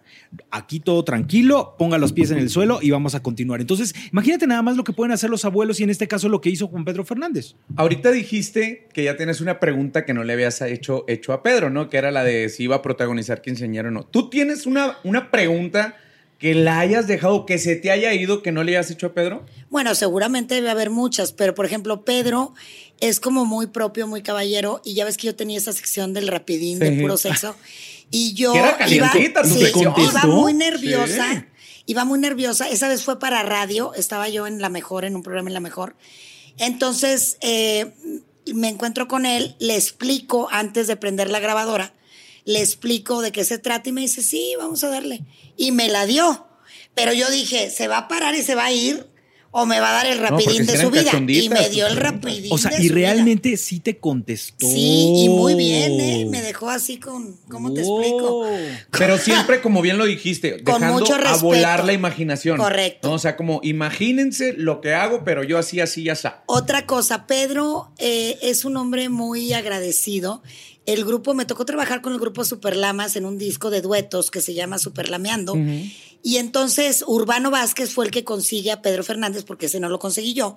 [0.50, 3.43] aquí todo tranquilo, ponga los pies en el suelo y vamos a continuar.
[3.52, 6.40] Entonces, imagínate nada más lo que pueden hacer los abuelos y en este caso lo
[6.40, 7.54] que hizo Juan Pedro Fernández.
[7.76, 11.70] Ahorita dijiste que ya tienes una pregunta que no le habías hecho, hecho a Pedro,
[11.70, 11.90] ¿no?
[11.90, 14.04] Que era la de si iba a protagonizar quinceañera o no.
[14.04, 15.96] ¿Tú tienes una, una pregunta
[16.38, 19.14] que la hayas dejado, que se te haya ido, que no le hayas hecho a
[19.14, 19.46] Pedro?
[19.70, 22.54] Bueno, seguramente debe haber muchas, pero por ejemplo, Pedro
[23.00, 26.28] es como muy propio, muy caballero, y ya ves que yo tenía esa sección del
[26.28, 27.56] rapidín de puro sexo.
[28.10, 29.12] Y yo Que era iba,
[29.44, 31.32] sí, iba muy nerviosa.
[31.32, 31.44] Sí.
[31.86, 32.68] Iba muy nerviosa.
[32.68, 33.92] Esa vez fue para radio.
[33.94, 35.96] Estaba yo en La Mejor, en un programa en La Mejor.
[36.56, 37.92] Entonces, eh,
[38.52, 41.94] me encuentro con él, le explico antes de prender la grabadora,
[42.44, 45.24] le explico de qué se trata y me dice, sí, vamos a darle.
[45.56, 46.46] Y me la dio.
[46.94, 49.08] Pero yo dije, ¿se va a parar y se va a ir?
[49.56, 51.12] ¿O me va a dar el rapidín de su vida?
[51.28, 52.52] Y me dio el rapidín.
[52.52, 53.12] O sea, de y su vida.
[53.12, 54.66] realmente sí te contestó.
[54.66, 56.26] Sí, y muy bien, ¿eh?
[56.28, 58.48] Me dejó así con, ¿cómo te explico?
[58.90, 62.58] Pero siempre, como bien lo dijiste, Con dejando mucho a volar la imaginación.
[62.58, 63.06] Correcto.
[63.06, 63.14] ¿no?
[63.14, 66.42] O sea, como imagínense lo que hago, pero yo así, así, ya está.
[66.46, 70.42] Otra cosa, Pedro eh, es un hombre muy agradecido.
[70.84, 74.40] El grupo, me tocó trabajar con el grupo Superlamas en un disco de duetos que
[74.40, 75.54] se llama Superlameando.
[76.24, 79.98] Y entonces Urbano Vázquez fue el que consigue a Pedro Fernández, porque ese no lo
[79.98, 80.56] conseguí yo.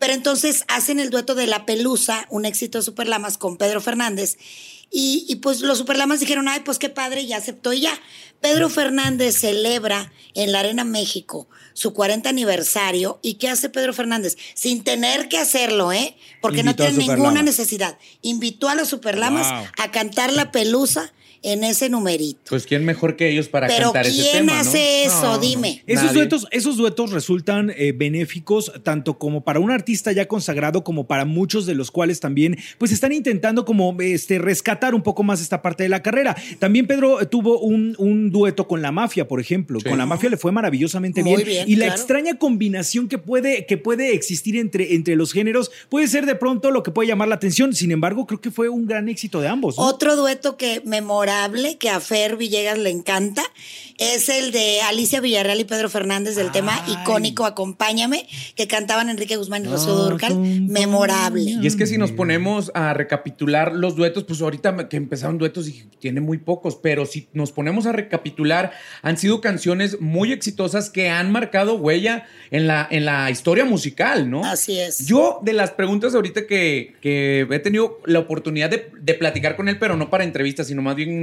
[0.00, 4.36] Pero entonces hacen el dueto de La Pelusa, un éxito de Superlamas con Pedro Fernández.
[4.90, 7.98] Y, y pues los Superlamas dijeron, ay, pues qué padre, ya aceptó y ya.
[8.40, 13.20] Pedro Fernández celebra en la Arena México su 40 aniversario.
[13.22, 14.36] ¿Y qué hace Pedro Fernández?
[14.54, 16.16] Sin tener que hacerlo, ¿eh?
[16.42, 17.96] Porque Invitó no tiene ninguna necesidad.
[18.22, 19.66] Invitó a los Superlamas Wow.
[19.78, 21.12] a cantar La Pelusa
[21.52, 22.40] en ese numerito.
[22.50, 24.60] Pues quién mejor que ellos para Pero cantar ese ¿quién tema, ¿no?
[24.68, 25.22] hace eso?
[25.22, 25.82] No, no, Dime.
[25.86, 26.16] Esos nadie.
[26.18, 31.24] duetos, esos duetos resultan eh, benéficos tanto como para un artista ya consagrado como para
[31.24, 35.62] muchos de los cuales también pues están intentando como este rescatar un poco más esta
[35.62, 36.36] parte de la carrera.
[36.58, 39.78] También Pedro tuvo un, un dueto con la mafia, por ejemplo.
[39.80, 39.88] Sí.
[39.88, 41.46] Con la mafia le fue maravillosamente Muy bien.
[41.46, 46.08] bien, y la extraña combinación que puede, que puede existir entre, entre los géneros puede
[46.08, 47.72] ser de pronto lo que puede llamar la atención.
[47.74, 49.76] Sin embargo, creo que fue un gran éxito de ambos.
[49.78, 49.84] ¿no?
[49.84, 50.82] Otro dueto que
[51.78, 53.42] que a Fer Villegas le encanta,
[53.98, 59.36] es el de Alicia Villarreal y Pedro Fernández del tema icónico Acompáñame, que cantaban Enrique
[59.36, 60.36] Guzmán y Rocío Durcal.
[60.36, 61.56] Memorable.
[61.62, 65.68] Y es que si nos ponemos a recapitular los duetos, pues ahorita que empezaron duetos
[65.68, 68.72] y tiene muy pocos, pero si nos ponemos a recapitular,
[69.02, 74.30] han sido canciones muy exitosas que han marcado huella en la, en la historia musical,
[74.30, 74.44] ¿no?
[74.44, 75.06] Así es.
[75.06, 79.68] Yo, de las preguntas ahorita que, que he tenido la oportunidad de, de platicar con
[79.68, 81.15] él, pero no para entrevistas, sino más bien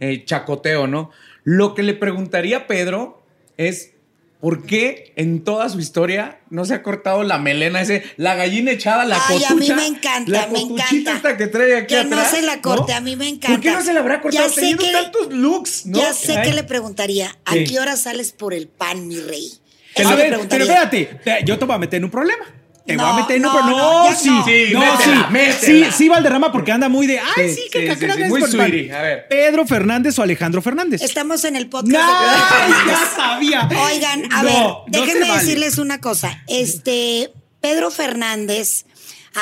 [0.00, 1.10] eh, chacoteo, ¿no?
[1.44, 3.22] Lo que le preguntaría a Pedro
[3.56, 3.92] es.
[4.40, 8.70] ¿Por qué en toda su historia no se ha cortado la melena ese, la gallina
[8.70, 9.52] echada, la Ay, cotucha?
[9.52, 11.12] a mí me encanta, la me encanta.
[11.16, 13.46] esta que trae aquí Que no atrás, se la corte, a mí me ¿Por qué
[13.48, 13.72] encanta.
[13.72, 15.98] no se la habrá cortado Ya sé teniendo que- tantos looks, no?
[15.98, 16.48] Ya sé Ay.
[16.50, 17.64] que le preguntaría, ¿a Sí.
[17.64, 19.50] qué hora sales por el pan, mi rey?
[19.96, 22.44] A Eso ver, pero espérate, te- yo te voy a meter en un problema.
[22.88, 23.40] Te No, voy a meter.
[23.40, 24.28] No, pero no, no, sí.
[24.30, 24.44] no.
[24.44, 25.32] Sí, no, métela, sí.
[25.32, 25.86] métela.
[25.92, 27.18] Sí, sí, Valderrama, porque anda muy de.
[27.20, 28.92] Ay, Sí, sí, sí, que sí, sí, es muy sweetie.
[28.92, 29.28] A ver.
[29.28, 31.02] Pedro Fernández o Alejandro Fernández.
[31.02, 31.92] Estamos en el podcast.
[31.92, 31.98] ¡No!
[31.98, 33.68] de- Ya sabía.
[33.84, 35.42] Oigan, a No, ver, no déjenme se vale.
[35.44, 36.42] decirles una cosa.
[36.48, 38.86] Este, Pedro Fernández,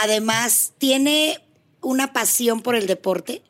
[0.02, 1.40] además, tiene
[1.80, 3.42] una pasión por el deporte,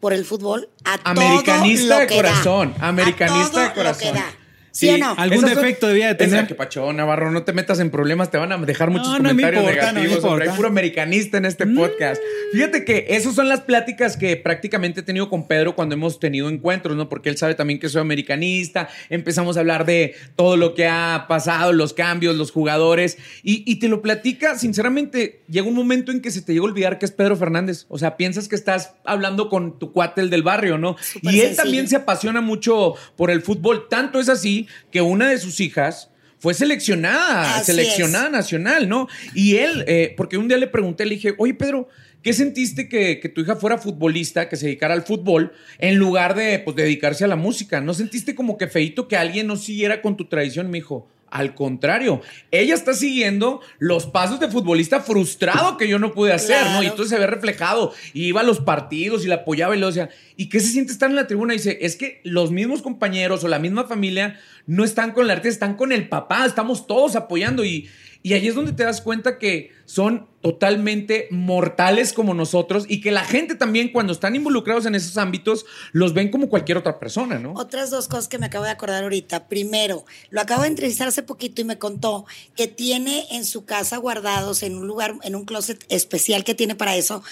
[0.00, 3.72] por el fútbol, a Americanista todo lo de que corazón, da, americanista a todo de
[3.72, 4.06] corazón.
[4.08, 4.34] Lo que da.
[4.72, 5.14] ¿Sí, o no?
[5.18, 6.34] Algún Esas son- defecto debía de tener.
[6.40, 9.18] Esa que pachón, Navarro, no te metas en problemas, te van a dejar muchos No,
[9.18, 10.24] no me comentarios importa, no negativos.
[10.24, 10.50] importa.
[10.50, 12.20] hay puro americanista en este podcast.
[12.52, 16.48] Fíjate que esas son las pláticas que prácticamente he tenido con Pedro cuando hemos tenido
[16.48, 17.08] encuentros, ¿no?
[17.08, 18.88] Porque él sabe también que soy americanista.
[19.10, 23.18] Empezamos a hablar de todo lo que ha pasado, los cambios, los jugadores.
[23.42, 26.68] Y, y te lo platica, sinceramente, llega un momento en que se te llega a
[26.68, 27.84] olvidar que es Pedro Fernández.
[27.88, 30.96] O sea, piensas que estás hablando con tu cuate, el del barrio, ¿no?
[31.20, 31.56] Y él sencillo.
[31.62, 33.86] también se apasiona mucho por el fútbol.
[33.90, 39.08] Tanto es así que una de sus hijas fue seleccionada, Así seleccionada nacional, ¿no?
[39.32, 41.88] Y él, eh, porque un día le pregunté, le dije, oye Pedro,
[42.20, 46.34] ¿qué sentiste que, que tu hija fuera futbolista, que se dedicara al fútbol, en lugar
[46.34, 47.80] de pues, dedicarse a la música?
[47.80, 50.68] ¿No sentiste como que feito que alguien no siguiera con tu tradición?
[50.68, 52.20] Me dijo, al contrario,
[52.50, 56.82] ella está siguiendo los pasos de futbolista frustrado que yo no pude hacer, ¿no?
[56.82, 57.94] Y entonces se ve reflejado.
[58.12, 60.92] Y iba a los partidos y la apoyaba y le decía, ¿y qué se siente
[60.92, 61.54] estar en la tribuna?
[61.54, 65.30] Y dice, es que los mismos compañeros o la misma familia no están con el
[65.30, 67.64] artista, están con el papá, estamos todos apoyando.
[67.64, 67.88] Y,
[68.22, 73.10] y ahí es donde te das cuenta que son totalmente mortales como nosotros y que
[73.10, 77.38] la gente también cuando están involucrados en esos ámbitos los ven como cualquier otra persona,
[77.38, 77.52] ¿no?
[77.54, 79.48] Otras dos cosas que me acabo de acordar ahorita.
[79.48, 83.96] Primero, lo acabo de entrevistar hace poquito y me contó que tiene en su casa
[83.98, 87.22] guardados en un lugar, en un closet especial que tiene para eso,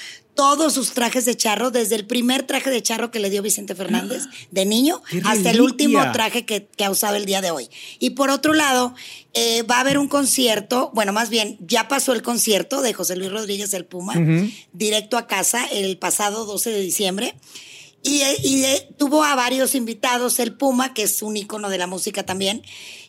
[0.41, 3.75] todos sus trajes de charro, desde el primer traje de charro que le dio Vicente
[3.75, 7.51] Fernández de niño ¡Qué hasta el último traje que, que ha usado el día de
[7.51, 7.69] hoy.
[7.99, 8.95] Y por otro lado,
[9.35, 13.17] eh, va a haber un concierto, bueno, más bien, ya pasó el concierto de José
[13.17, 14.15] Luis Rodríguez del Puma,
[14.73, 17.35] directo a casa el pasado 12 de diciembre.
[18.03, 21.77] Y, eh, y, eh, tuvo a varios invitados, el Puma, que es un ícono de
[21.77, 22.63] la música también.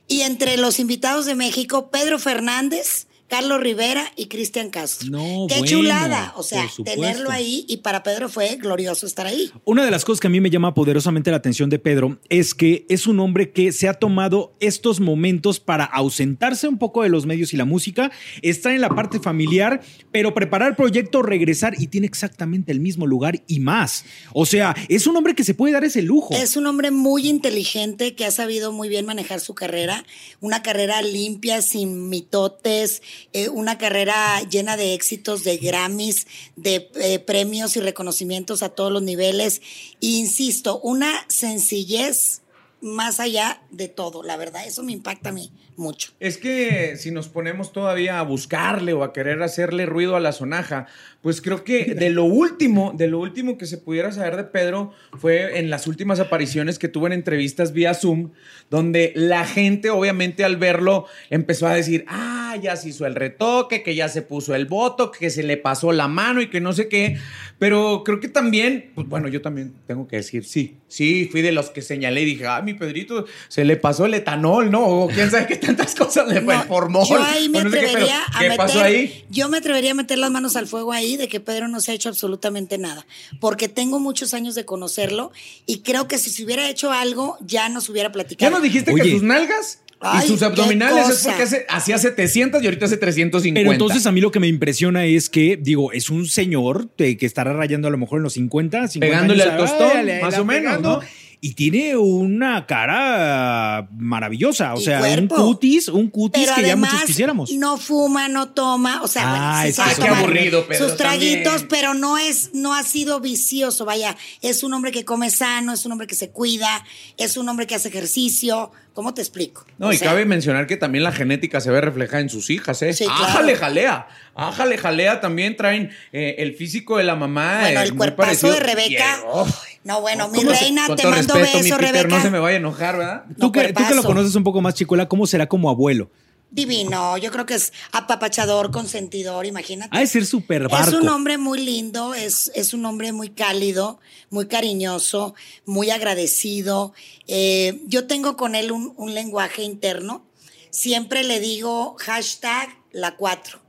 [0.10, 5.10] Y entre los invitados de México, Pedro Fernández, Carlos Rivera y Cristian Castro.
[5.10, 6.34] No, Qué bueno, chulada.
[6.36, 9.50] O sea, tenerlo ahí y para Pedro fue glorioso estar ahí.
[9.63, 12.54] Una de las cosas que a mí me llama poderosamente la atención de Pedro es
[12.54, 17.10] que es un hombre que se ha tomado estos momentos para ausentarse un poco de
[17.10, 19.80] los medios y la música, estar en la parte familiar,
[20.12, 24.04] pero preparar el proyecto, regresar y tiene exactamente el mismo lugar y más.
[24.34, 26.36] O sea, es un hombre que se puede dar ese lujo.
[26.36, 30.04] Es un hombre muy inteligente que ha sabido muy bien manejar su carrera,
[30.41, 33.02] una carrera limpia, sin mitotes,
[33.34, 38.92] eh, una carrera llena de éxitos, de Grammys, de eh, premios y reconocimientos a todos
[38.92, 39.62] los niveles.
[40.00, 42.42] Insisto, una sencillez
[42.82, 46.12] más allá de todo, la verdad, eso me impacta a mí mucho.
[46.20, 50.32] Es que si nos ponemos todavía a buscarle o a querer hacerle ruido a la
[50.32, 50.88] sonaja,
[51.22, 54.92] pues creo que de lo último, de lo último que se pudiera saber de Pedro
[55.18, 58.32] fue en las últimas apariciones que tuvo en entrevistas vía Zoom,
[58.70, 63.84] donde la gente obviamente al verlo empezó a decir, ah, ya se hizo el retoque,
[63.84, 66.74] que ya se puso el voto, que se le pasó la mano y que no
[66.74, 67.18] sé qué,
[67.60, 71.52] pero creo que también, pues bueno, yo también tengo que decir, sí, sí, fui de
[71.52, 74.84] los que señalé y dije, ah, mi Pedrito, se le pasó el etanol, ¿no?
[74.86, 77.08] O quién sabe qué tantas cosas le fue, No, el formol.
[77.08, 79.26] Yo ahí me o no sé qué, pero atrevería a ¿Qué meter, pasó ahí?
[79.30, 81.92] Yo me atrevería a meter las manos al fuego ahí de que Pedro no se
[81.92, 83.06] ha hecho absolutamente nada,
[83.40, 85.32] porque tengo muchos años de conocerlo
[85.66, 88.52] y creo que si se hubiera hecho algo ya nos hubiera ¿Ya platicado.
[88.52, 89.04] nos dijiste Oye.
[89.04, 92.98] que sus nalgas Ay, y sus abdominales es porque hace- hacía 700 y ahorita hace
[92.98, 93.60] 350?
[93.62, 97.18] Pero entonces a mí lo que me impresiona es que, digo, es un señor que
[97.22, 100.38] estará rayando a lo mejor en los 50, 50 Pegándole años, al tostón, ay, más
[100.40, 101.21] o menos, pegando, ¿no?
[101.43, 105.36] Y tiene una cara maravillosa, o Y sea, cuerpo.
[105.38, 107.51] un cutis, un cutis Pero que ya muchos quisiéramos.
[107.54, 111.45] no fuma, no toma, o sea, Ah, bueno, sí es que- aburrido, Pedro, sus traguitos,
[111.54, 111.67] también.
[111.69, 115.84] pero no es, no ha sido vicioso, vaya, es un hombre que come sano, es
[115.84, 116.86] un hombre que se cuida,
[117.17, 119.65] es un hombre que hace ejercicio, ¿cómo te explico?
[119.80, 122.51] No, O y sea, cabe mencionar que también la genética se ve reflejada en sus
[122.51, 122.93] hijas, ¿eh?
[122.93, 123.23] Sí, claro.
[123.23, 124.08] Ájale, jalea.
[124.36, 125.19] Ájale, jalea.
[125.21, 127.62] También traen eh, el físico de la mamá.
[127.62, 128.54] Bueno, eh, el muy cuerpazo parecido.
[128.54, 129.17] de Rebeca.
[129.17, 129.47] Y, oh,
[129.84, 132.15] No, bueno, mi ¿cómo se- reina, te mando respeto, mi beso, Peter, Rebeca.
[132.17, 133.24] No se me vaya a enojar, ¿verdad?
[133.39, 136.10] Tú, no, que, tú que lo conoces un poco más, Chicuela, ¿cómo será como abuelo?
[136.54, 139.96] Divino, yo creo que es apapachador, consentidor, imagínate.
[139.96, 144.00] Ha de ser súper Es un hombre muy lindo, es, es un hombre muy cálido,
[144.30, 145.34] muy cariñoso,
[145.65, 146.94] muy agradecido.
[147.28, 150.26] Eh, yo tengo con él un, un lenguaje interno.
[150.72, 153.60] Siempre le digo hashtag la 4.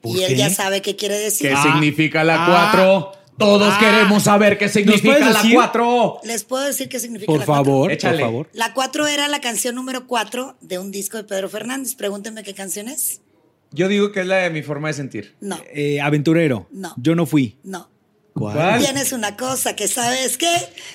[0.00, 0.36] ¿Por Y él qué?
[0.36, 1.48] ya sabe qué quiere decir.
[1.48, 3.12] ¿Qué Ah, significa la ah, 4?
[3.38, 3.78] Todos ah.
[3.80, 5.54] queremos saber qué significa la decir?
[5.54, 6.20] 4.
[6.24, 8.18] Les puedo decir qué significa Por la favor, Échale.
[8.18, 8.48] por favor.
[8.52, 11.94] La 4 era la canción número 4 de un disco de Pedro Fernández.
[11.94, 13.20] Pregúntenme qué canción es.
[13.70, 15.34] Yo digo que es la de mi forma de sentir.
[15.40, 16.68] No, Eh, aventurero.
[16.70, 16.92] No.
[16.98, 17.56] Yo no fui.
[17.64, 17.90] no.
[18.34, 18.80] ¿Cuál?
[18.80, 20.48] Tienes una cosa que sabes que.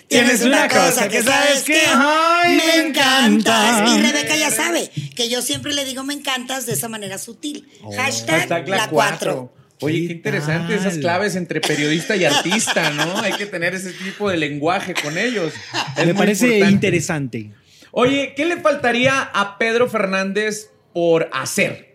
[0.07, 3.85] Tienes una cosa que sabes que, ay, me encanta.
[3.95, 7.67] Y Rebeca ya sabe que yo siempre le digo me encantas de esa manera sutil.
[7.95, 8.39] Hashtag, Oh.
[8.39, 9.53] Hashtag la 4.
[9.81, 10.85] Oye, ¿Qué qué interesante tal?
[10.87, 13.19] esas claves entre periodista y artista, ¿no?
[13.19, 15.53] Hay que tener ese tipo de lenguaje con ellos.
[15.97, 16.73] Es Me parece importante.
[16.73, 17.51] interesante.
[17.91, 21.87] Oye, ¿qué le faltaría a Pedro Fernández por hacer?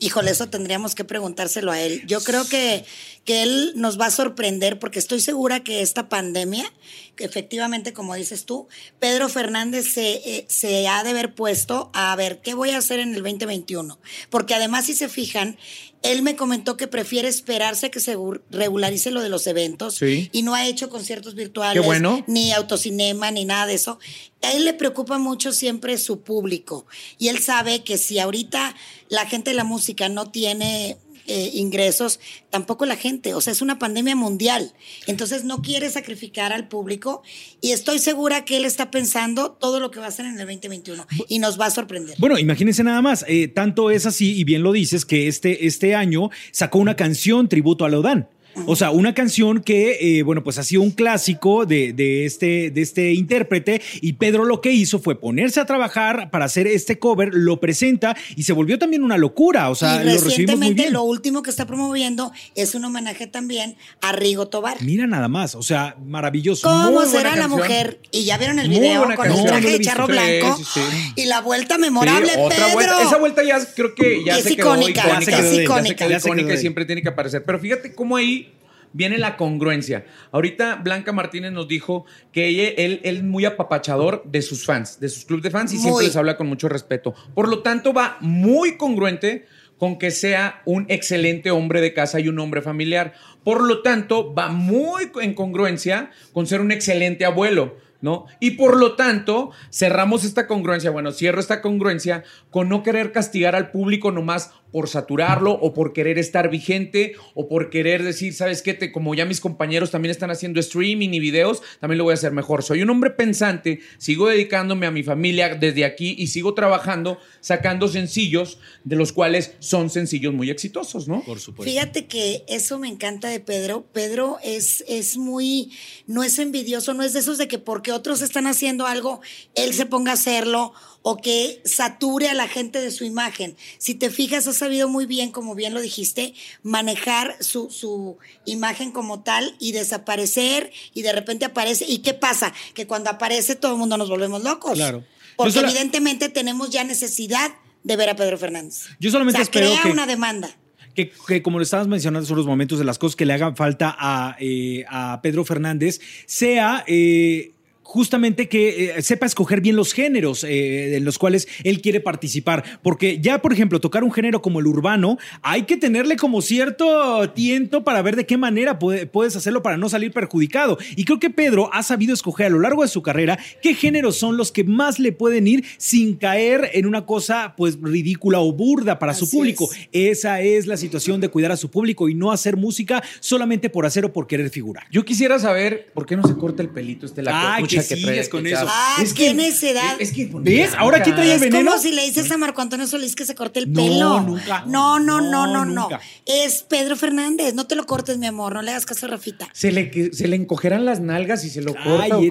[0.00, 2.02] Híjole, eso tendríamos que preguntárselo a él.
[2.06, 2.84] Yo creo que,
[3.24, 6.72] que él nos va a sorprender porque estoy segura que esta pandemia,
[7.16, 8.68] que efectivamente, como dices tú,
[9.00, 13.00] Pedro Fernández se, eh, se ha de haber puesto a ver qué voy a hacer
[13.00, 13.98] en el 2021.
[14.30, 15.58] Porque además, si se fijan,
[16.02, 18.16] él me comentó que prefiere esperarse a que se
[18.50, 20.28] regularice lo de los eventos Sí.
[20.32, 22.22] y no ha hecho conciertos virtuales, bueno.
[22.26, 23.98] ni autocinema, ni nada de eso.
[24.42, 26.86] A él le preocupa mucho siempre su público.
[27.18, 28.76] Y él sabe que si ahorita
[29.08, 30.96] la gente de la música no tiene
[31.28, 32.18] eh, ingresos,
[32.50, 33.34] tampoco la gente.
[33.34, 34.72] O sea, es una pandemia mundial.
[35.06, 37.22] Entonces no quiere sacrificar al público.
[37.60, 40.38] Y estoy segura que él está pensando todo lo que va a hacer en el
[40.38, 41.06] 2021.
[41.28, 42.16] Y nos va a sorprender.
[42.18, 43.24] Bueno, imagínense nada más.
[43.28, 47.48] eh, tanto es así, y bien lo dices, que este, este año sacó una canción
[47.48, 48.28] tributo a Lodán.
[48.66, 52.70] O sea, una canción que, eh, bueno, pues ha sido un clásico de, de este,
[52.70, 56.98] de este intérprete y Pedro lo que hizo fue ponerse a trabajar para hacer este
[56.98, 59.70] cover, lo presenta y se volvió también una locura.
[59.70, 60.92] O sea, y lo recibimos muy recientemente bien.
[60.92, 64.76] lo último que está promoviendo es un homenaje también a Rigo Tobar.
[64.82, 66.68] Mira nada más, o sea, maravilloso.
[66.68, 68.00] ¿Cómo Muy será la mujer?
[68.10, 70.06] Y ya vieron el Muy video con el traje No, no de charro.
[70.06, 70.80] Sí, blanco sí, sí.
[71.16, 72.72] y la vuelta memorable, Sí, otra Pedro.
[72.74, 73.02] vuelta.
[73.02, 75.14] Esa vuelta ya creo que ya Es se quedó icónica, icónica.
[75.14, 75.96] ya se quedó ya se icónica.
[75.96, 77.44] quedó Ya se quedó icónica y siempre tiene que aparecer.
[77.44, 78.47] Pero fíjate cómo ahí
[78.92, 80.04] viene la congruencia.
[80.32, 85.00] Ahorita Blanca Martínez nos dijo que ella, él, él es muy apapachador de sus fans,
[85.00, 87.14] de sus clubes de fans y siempre les habla con mucho respeto.
[87.34, 89.46] Por lo tanto, va muy congruente
[89.78, 93.14] con que sea un excelente hombre de casa y un hombre familiar.
[93.44, 97.76] Por lo tanto, va muy en congruencia con ser un excelente abuelo.
[98.00, 98.26] ¿No?
[98.38, 102.22] Y por lo tanto, cerramos esta congruencia, bueno, cierro esta congruencia
[102.58, 107.48] con no querer castigar al público nomás por saturarlo o por querer estar vigente o
[107.48, 108.74] por querer decir, ¿sabes qué?
[108.74, 112.14] Te, como ya mis compañeros también están haciendo streaming y videos, también lo voy a
[112.14, 112.64] hacer mejor.
[112.64, 117.86] Soy un hombre pensante, sigo dedicándome a mi familia desde aquí y sigo trabajando, sacando
[117.86, 121.22] sencillos, de los cuales son sencillos muy exitosos, ¿no?
[121.22, 121.72] Por supuesto.
[121.72, 123.86] Fíjate que eso me encanta de Pedro.
[123.92, 125.70] Pedro es, es muy,
[126.08, 129.20] no es envidioso, no es de esos de que porque otros están haciendo algo,
[129.54, 130.72] él se ponga a hacerlo
[131.10, 133.56] o que sature a la gente de su imagen.
[133.78, 138.92] Si te fijas, ha sabido muy bien, como bien lo dijiste, manejar su, su imagen
[138.92, 141.86] como tal y desaparecer y de repente aparece.
[141.88, 142.52] ¿Y qué pasa?
[142.74, 144.74] Que cuando aparece todo el mundo nos volvemos locos.
[144.74, 145.02] Claro.
[145.36, 147.52] Porque evidentemente tenemos ya necesidad
[147.84, 148.84] de ver a Pedro Fernández.
[149.00, 150.50] Yo solamente o sea, espero crea que- una demanda.
[150.94, 153.56] que, que como lo estabas mencionando hace unos momentos, de las cosas que le hagan
[153.56, 157.52] falta a, eh, a Pedro Fernández, sea eh,
[157.92, 162.62] justamente que eh, sepa escoger bien los géneros eh, en los cuales él quiere participar.
[162.82, 167.30] Porque ya, por ejemplo, tocar un género como el urbano, hay que tenerle como cierto
[167.30, 170.76] tiento para ver de qué manera puede- puedes hacerlo para no salir perjudicado.
[170.96, 174.16] Y creo que Pedro ha sabido escoger a lo largo de su carrera qué géneros
[174.18, 178.52] son los que más le pueden ir sin caer en una cosa pues ridícula o
[178.52, 179.66] burda para su público.
[179.92, 180.18] es.
[180.18, 183.86] Esa es la situación de cuidar a su público y no hacer música solamente por
[183.86, 184.84] hacer o por querer figurar.
[184.90, 188.02] Yo quisiera saber por qué no se corta el pelito este la Ay, que que
[188.02, 188.64] trae con eso.
[188.68, 189.96] Ah, qué necedad.
[190.00, 190.70] Es que ¿Ves?
[190.76, 191.70] Ahora aquí trae el Es veneno.
[191.72, 194.20] como si le dices a Marco Antonio Solís que se corte el No, pelo.
[194.22, 194.64] nunca.
[194.66, 195.82] No, no, no, No, no, no.
[195.82, 196.00] nunca.
[196.26, 197.54] Es Pedro Fernández.
[197.54, 198.54] No te lo cortes, mi amor.
[198.54, 199.48] No le hagas caso a Rafita.
[199.52, 202.16] Se le, se le encogerán las nalgas y se lo corta.
[202.16, 202.30] Ay,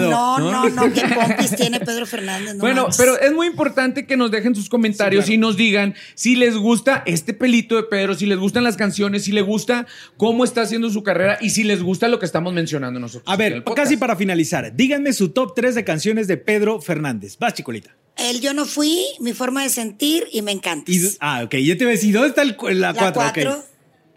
[0.00, 0.92] no, no, no.
[0.92, 2.54] Qué pompis tiene Pedro Fernández.
[2.54, 2.96] no bueno, manches.
[2.96, 5.34] pero es muy importante que nos dejen sus comentarios Sí, claro.
[5.34, 9.24] y nos digan si les gusta este pelito de Pedro, si les gustan las canciones,
[9.24, 12.52] si les gusta cómo está haciendo su carrera y si les gusta lo que estamos
[12.52, 13.24] mencionando nosotros.
[13.32, 17.36] A ver, casi para finalizar, díganme su top 3 de canciones de Pedro Fernández.
[17.38, 17.94] Vas, chicolita.
[18.16, 20.90] El yo no fui, mi forma de sentir y me encanta.
[21.20, 23.12] Ah, ok, yo te voy a decir, ¿dónde está el la La 4?
[23.14, 23.62] cuatro.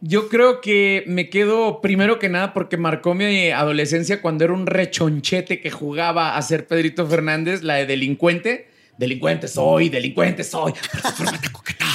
[0.01, 4.65] Yo creo que me quedo primero que nada porque marcó mi adolescencia cuando era un
[4.65, 8.69] rechonchete que jugaba a ser Pedrito Fernández, la de delincuente.
[8.97, 10.71] Delincuente soy, delincuente soy.
[10.73, 11.85] Por tu forma tan coqueta,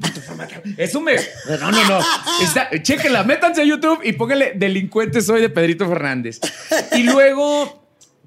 [0.00, 1.16] por tu forma tan- Eso me.
[1.60, 2.00] No, no, no.
[2.42, 6.40] Está, chéquenla, métanse a YouTube y pónganle delincuente soy de Pedrito Fernández.
[6.96, 7.79] Y luego,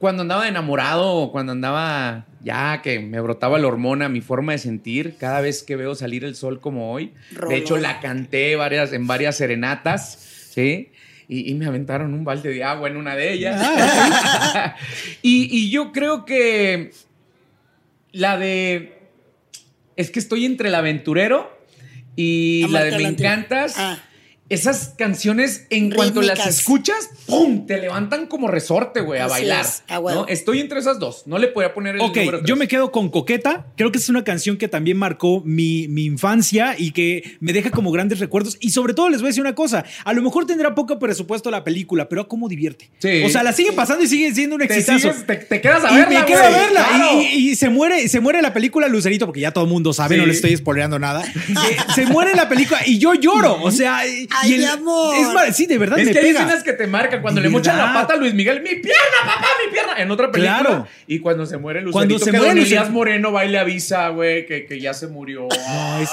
[0.03, 5.15] cuando andaba enamorado, cuando andaba ya que me brotaba la hormona, mi forma de sentir,
[5.17, 7.13] cada vez que veo salir el sol como hoy.
[7.47, 10.91] De hecho, la canté varias, en varias serenatas, ¿sí?
[11.29, 13.65] Y, y me aventaron un balde de agua en una de ellas.
[15.21, 16.91] y, y yo creo que
[18.11, 19.07] la de...
[19.95, 21.57] Es que estoy entre el aventurero
[22.17, 23.07] y la de Me.
[23.07, 23.75] Encantas.
[23.77, 23.99] Ah.
[24.49, 27.65] Esas canciones, en cuanto las escuchas, ¡pum!
[27.65, 29.61] Te levantan como resorte, güey, a Así bailar.
[29.65, 30.21] es, a huevo.
[30.21, 30.27] ¿no?
[30.27, 31.23] Estoy entre esas dos.
[31.25, 33.65] No le podía poner el Ok, número yo me quedo con Coqueta.
[33.77, 37.71] Creo que es una canción que también marcó mi, mi infancia y que me deja
[37.71, 38.57] como grandes recuerdos.
[38.59, 39.85] Y sobre todo les voy a decir una cosa.
[40.03, 42.91] A lo mejor tendrá poco presupuesto la película, pero cómo divierte.
[42.99, 43.23] Sí.
[43.23, 45.09] O sea, la sigue pasando y sigue siendo un Te, exitazo.
[45.13, 46.85] sigues- te, te quedas a y verla, me quedo a verla.
[46.89, 47.21] Claro.
[47.21, 49.93] Y, y- y se muere, se muere la película Lucerito, porque ya todo el mundo
[49.93, 50.21] sabe, Sí.
[50.21, 51.23] no le estoy spoileando nada.
[51.63, 53.61] Eh, se muere la película y yo lloro.
[53.63, 55.15] O sea, y- Ay, y mi amor.
[55.47, 57.77] Es sí, de verdad Es me que hay escenas que te marcan cuando le mochan
[57.77, 58.61] la pata a Luis Miguel.
[58.61, 59.93] ¡Mi pierna, papá, mi pierna!
[59.97, 60.59] En otra película.
[60.59, 60.87] Claro.
[61.07, 62.61] Y cuando se muere Lucerito, Cuando se que muere.
[62.61, 65.47] Elías Moreno va y le avisa, güey, que, que ya se murió.
[65.49, 66.09] No, es,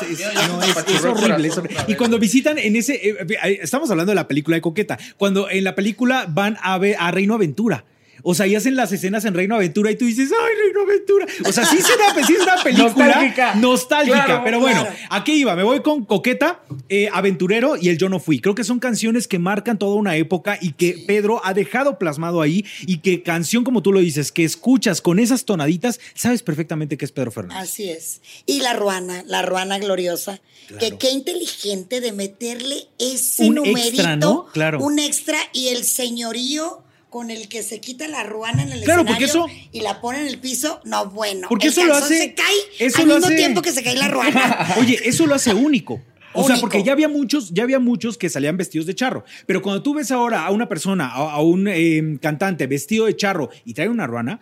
[0.49, 1.51] no, el horrible,
[1.87, 5.49] Y cuando visitan en ese, eh, eh, estamos hablando de la película de Coqueta, cuando
[5.49, 7.85] en la película van a ver a Reino Aventura.
[8.23, 11.27] O sea, y hacen las escenas en Reino Aventura y tú dices, ¡ay, Reino Aventura!
[11.49, 13.55] O sea, sí es una, sí es una película Nostálgica.
[13.57, 14.97] nostálgica, Claro, pero bueno, claro.
[15.11, 18.41] aquí iba, me voy con Coqueta, eh, Aventurero y El Yo No Fui.
[18.41, 22.43] Creo que son canciones que marcan toda una época y que Pedro ha dejado plasmado
[22.43, 26.97] ahí y que canción, como tú lo dices, que escuchas con esas tonaditas, sabes perfectamente
[26.97, 27.63] que es Pedro Fernández.
[27.71, 28.21] Así es.
[28.47, 30.41] Y la ruana, la ruana gloriosa,
[30.79, 34.47] que qué inteligente de meterle ese Un numerito, extra, ¿no?
[34.53, 34.81] Claro.
[34.81, 39.05] un extra y el señorío con el que se quita la ruana en el Claro,
[39.05, 41.49] porque escenario eso- y la pone en el piso, no bueno.
[41.49, 42.47] Porque el eso lo hace- se cae
[42.79, 44.75] eso al lo mismo hace- tiempo que se cae la ruana.
[44.79, 46.01] Oye, eso lo hace único.
[46.33, 49.25] O sea, porque ya había muchos, ya había muchos que salían vestidos de charro.
[49.47, 53.17] Pero cuando tú ves ahora a una persona, a, a un eh, cantante vestido de
[53.17, 54.39] charro y trae una ruana,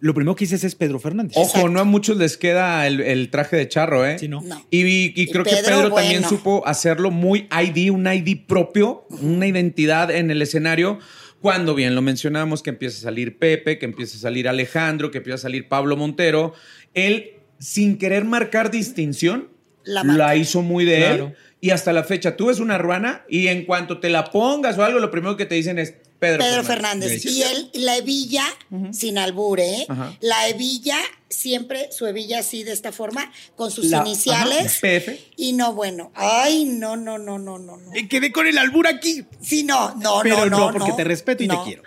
[0.00, 1.36] lo primero que dices es Pedro Fernández.
[1.36, 4.18] Ojo, no a muchos les queda el, el traje de charro, ¿eh?
[4.18, 4.40] Sí, ¿no?
[4.42, 4.64] No.
[4.70, 9.46] Y, y Y creo que Pedro, también supo hacerlo muy ID, un ID propio, una
[9.46, 10.98] identidad en el escenario.
[11.40, 15.18] Cuando bien lo mencionamos, que empieza a salir Pepe, que empieza a salir Alejandro, que
[15.18, 16.52] empieza a salir Pablo Montero,
[16.94, 19.48] él, sin querer marcar distinción,
[19.84, 21.26] La hizo muy de Claro.
[21.28, 21.34] él.
[21.60, 24.84] Y hasta la fecha, tú ves una ruana y en cuanto te la pongas o
[24.84, 27.22] algo, lo primero que te dicen es Pedro, Pedro Fernández.
[27.22, 27.24] Fernández.
[27.26, 28.44] Y él, la hebilla,
[28.92, 29.86] sin albur, ¿eh?
[29.88, 30.16] Ajá.
[30.20, 30.96] La hebilla,
[31.28, 34.80] siempre su hebilla así de esta forma, con sus La- iniciales.
[34.82, 35.12] ajá.
[35.36, 36.10] Y no, bueno.
[36.14, 37.76] Ay, no, no, no, no, no.
[37.76, 37.90] no.
[37.92, 39.24] Me quedé con el albur aquí.
[39.40, 40.78] Sí, no, no, Pero no, no, no.
[40.78, 41.82] porque te respeto y te quiero.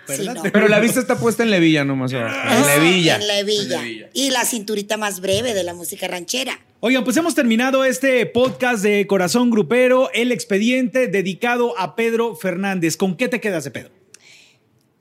[0.52, 2.12] Pero la vista está puesta en la hebilla nomás.
[2.12, 2.56] En Ah.
[2.56, 3.16] En la hebilla.
[3.16, 3.80] En la hebilla.
[4.14, 6.58] Y la cinturita más breve de la música ranchera.
[6.80, 12.96] Oigan, pues hemos terminado este podcast de Corazón Grupero, el expediente dedicado a Pedro Fernández.
[12.96, 13.92] ¿Con qué te quedas de Pedro?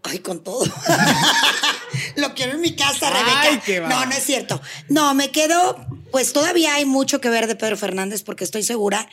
[0.04, 0.66] Ay, con todo.
[2.16, 3.66] Lo quiero en mi casa, Ay, Rebeca.
[3.66, 4.62] qué no, no es cierto.
[4.90, 9.08] No, me quedo, pues todavía hay mucho que ver de Pedro Fernández porque estoy segura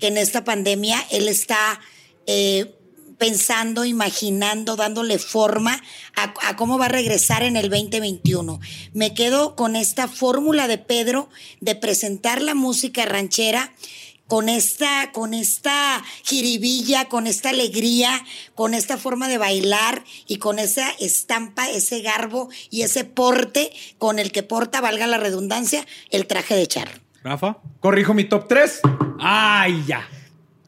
[0.00, 1.80] que en esta pandemia él está
[2.26, 2.74] eh,
[3.18, 5.80] pensando, imaginando, dándole forma
[6.16, 8.58] a, a cómo va a regresar en el 2021.
[8.94, 11.28] Me quedo con esta fórmula de Pedro
[11.60, 13.72] de presentar la música ranchera
[14.26, 20.58] con esta, con esta jiribilla, con esta alegría, con esta forma de bailar y con
[20.58, 26.26] esa estampa, ese garbo y ese porte con el que porta, valga la redundancia, el
[26.26, 27.02] traje de charro.
[27.22, 27.58] Rafa.
[27.80, 28.80] Corrijo mi top 3.
[29.20, 30.08] Ay, ya.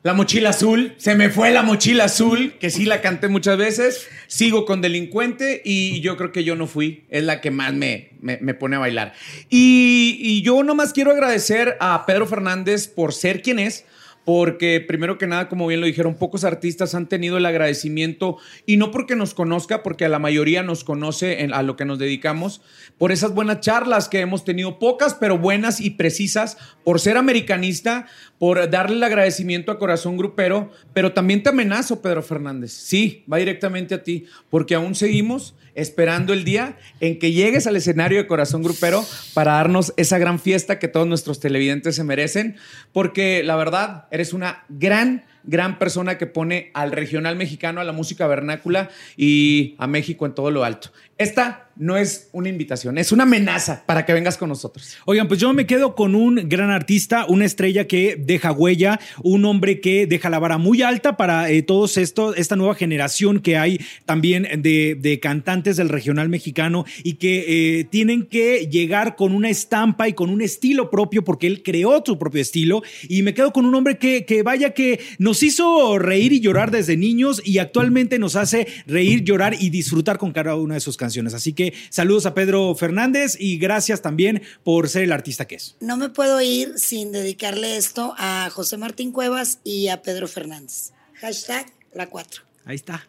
[0.05, 4.07] La mochila azul, se me fue la mochila azul, que sí la canté muchas veces.
[4.27, 7.05] Sigo con delincuente y yo creo que yo no fui.
[7.09, 9.15] Es la que más me, me, pone a bailar.
[9.49, 13.87] Y, y yo nomás quiero agradecer a Pedro Fernández por ser quien es.
[14.25, 18.77] Porque primero que nada, como bien lo dijeron, pocos artistas han tenido el agradecimiento y
[18.77, 22.63] no porque nos conozca, porque a la mayoría nos conoce a lo que nos dedicamos,
[22.99, 28.07] por esas buenas charlas que hemos tenido, pocas pero buenas y precisas, por ser americanista,
[28.39, 32.73] por darle el agradecimiento a Corazón Grupero, pero también te amenazo, Pedro Fernández.
[32.73, 37.77] Sí, va directamente a ti, porque aún seguimos esperando el día en que llegues al
[37.77, 39.05] escenario de Corazón Grupero
[39.35, 42.57] para darnos esa gran fiesta que todos nuestros televidentes se merecen,
[42.93, 47.93] porque la verdad, eres una gran, gran persona que pone al regional mexicano, a la
[47.93, 50.91] música vernácula y a México en todo lo alto.
[51.17, 54.97] Esta no es una invitación, es una amenaza para que vengas con nosotros.
[55.07, 59.45] Oigan, pues yo me quedo con un gran artista, una estrella que deja huella, un
[59.45, 63.57] hombre que deja la vara muy alta para eh, todos estos, esta nueva generación que
[63.57, 69.35] hay también de, de cantantes del regional mexicano y que eh, tienen que llegar con
[69.35, 73.35] una estampa y con un estilo propio porque él creó su propio estilo y me
[73.35, 77.41] quedo con un hombre que, que vaya que nos hizo reír y llorar desde niños
[77.45, 81.35] y actualmente nos hace reír, llorar y disfrutar con cada una de sus canciones.
[81.35, 85.77] Así que saludos a Pedro Fernández y gracias también por ser el artista que es.
[85.81, 90.93] No me puedo ir sin dedicarle esto a José Martín Cuevas y a Pedro Fernández.
[91.21, 92.43] Hashtag la 4.
[92.65, 93.07] Ahí está.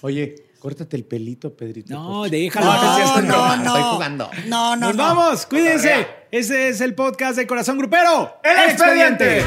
[0.00, 1.94] Oye, Córtate el pelito, Pedrito.
[1.94, 2.66] No, déjalo.
[2.66, 3.76] No, no, no, no.
[3.76, 4.30] Estoy jugando.
[4.48, 5.02] No, no, Nos no.
[5.04, 6.06] vamos, cuídense.
[6.32, 8.34] Ese es el podcast de Corazón Grupero.
[8.42, 9.44] ¡El expediente!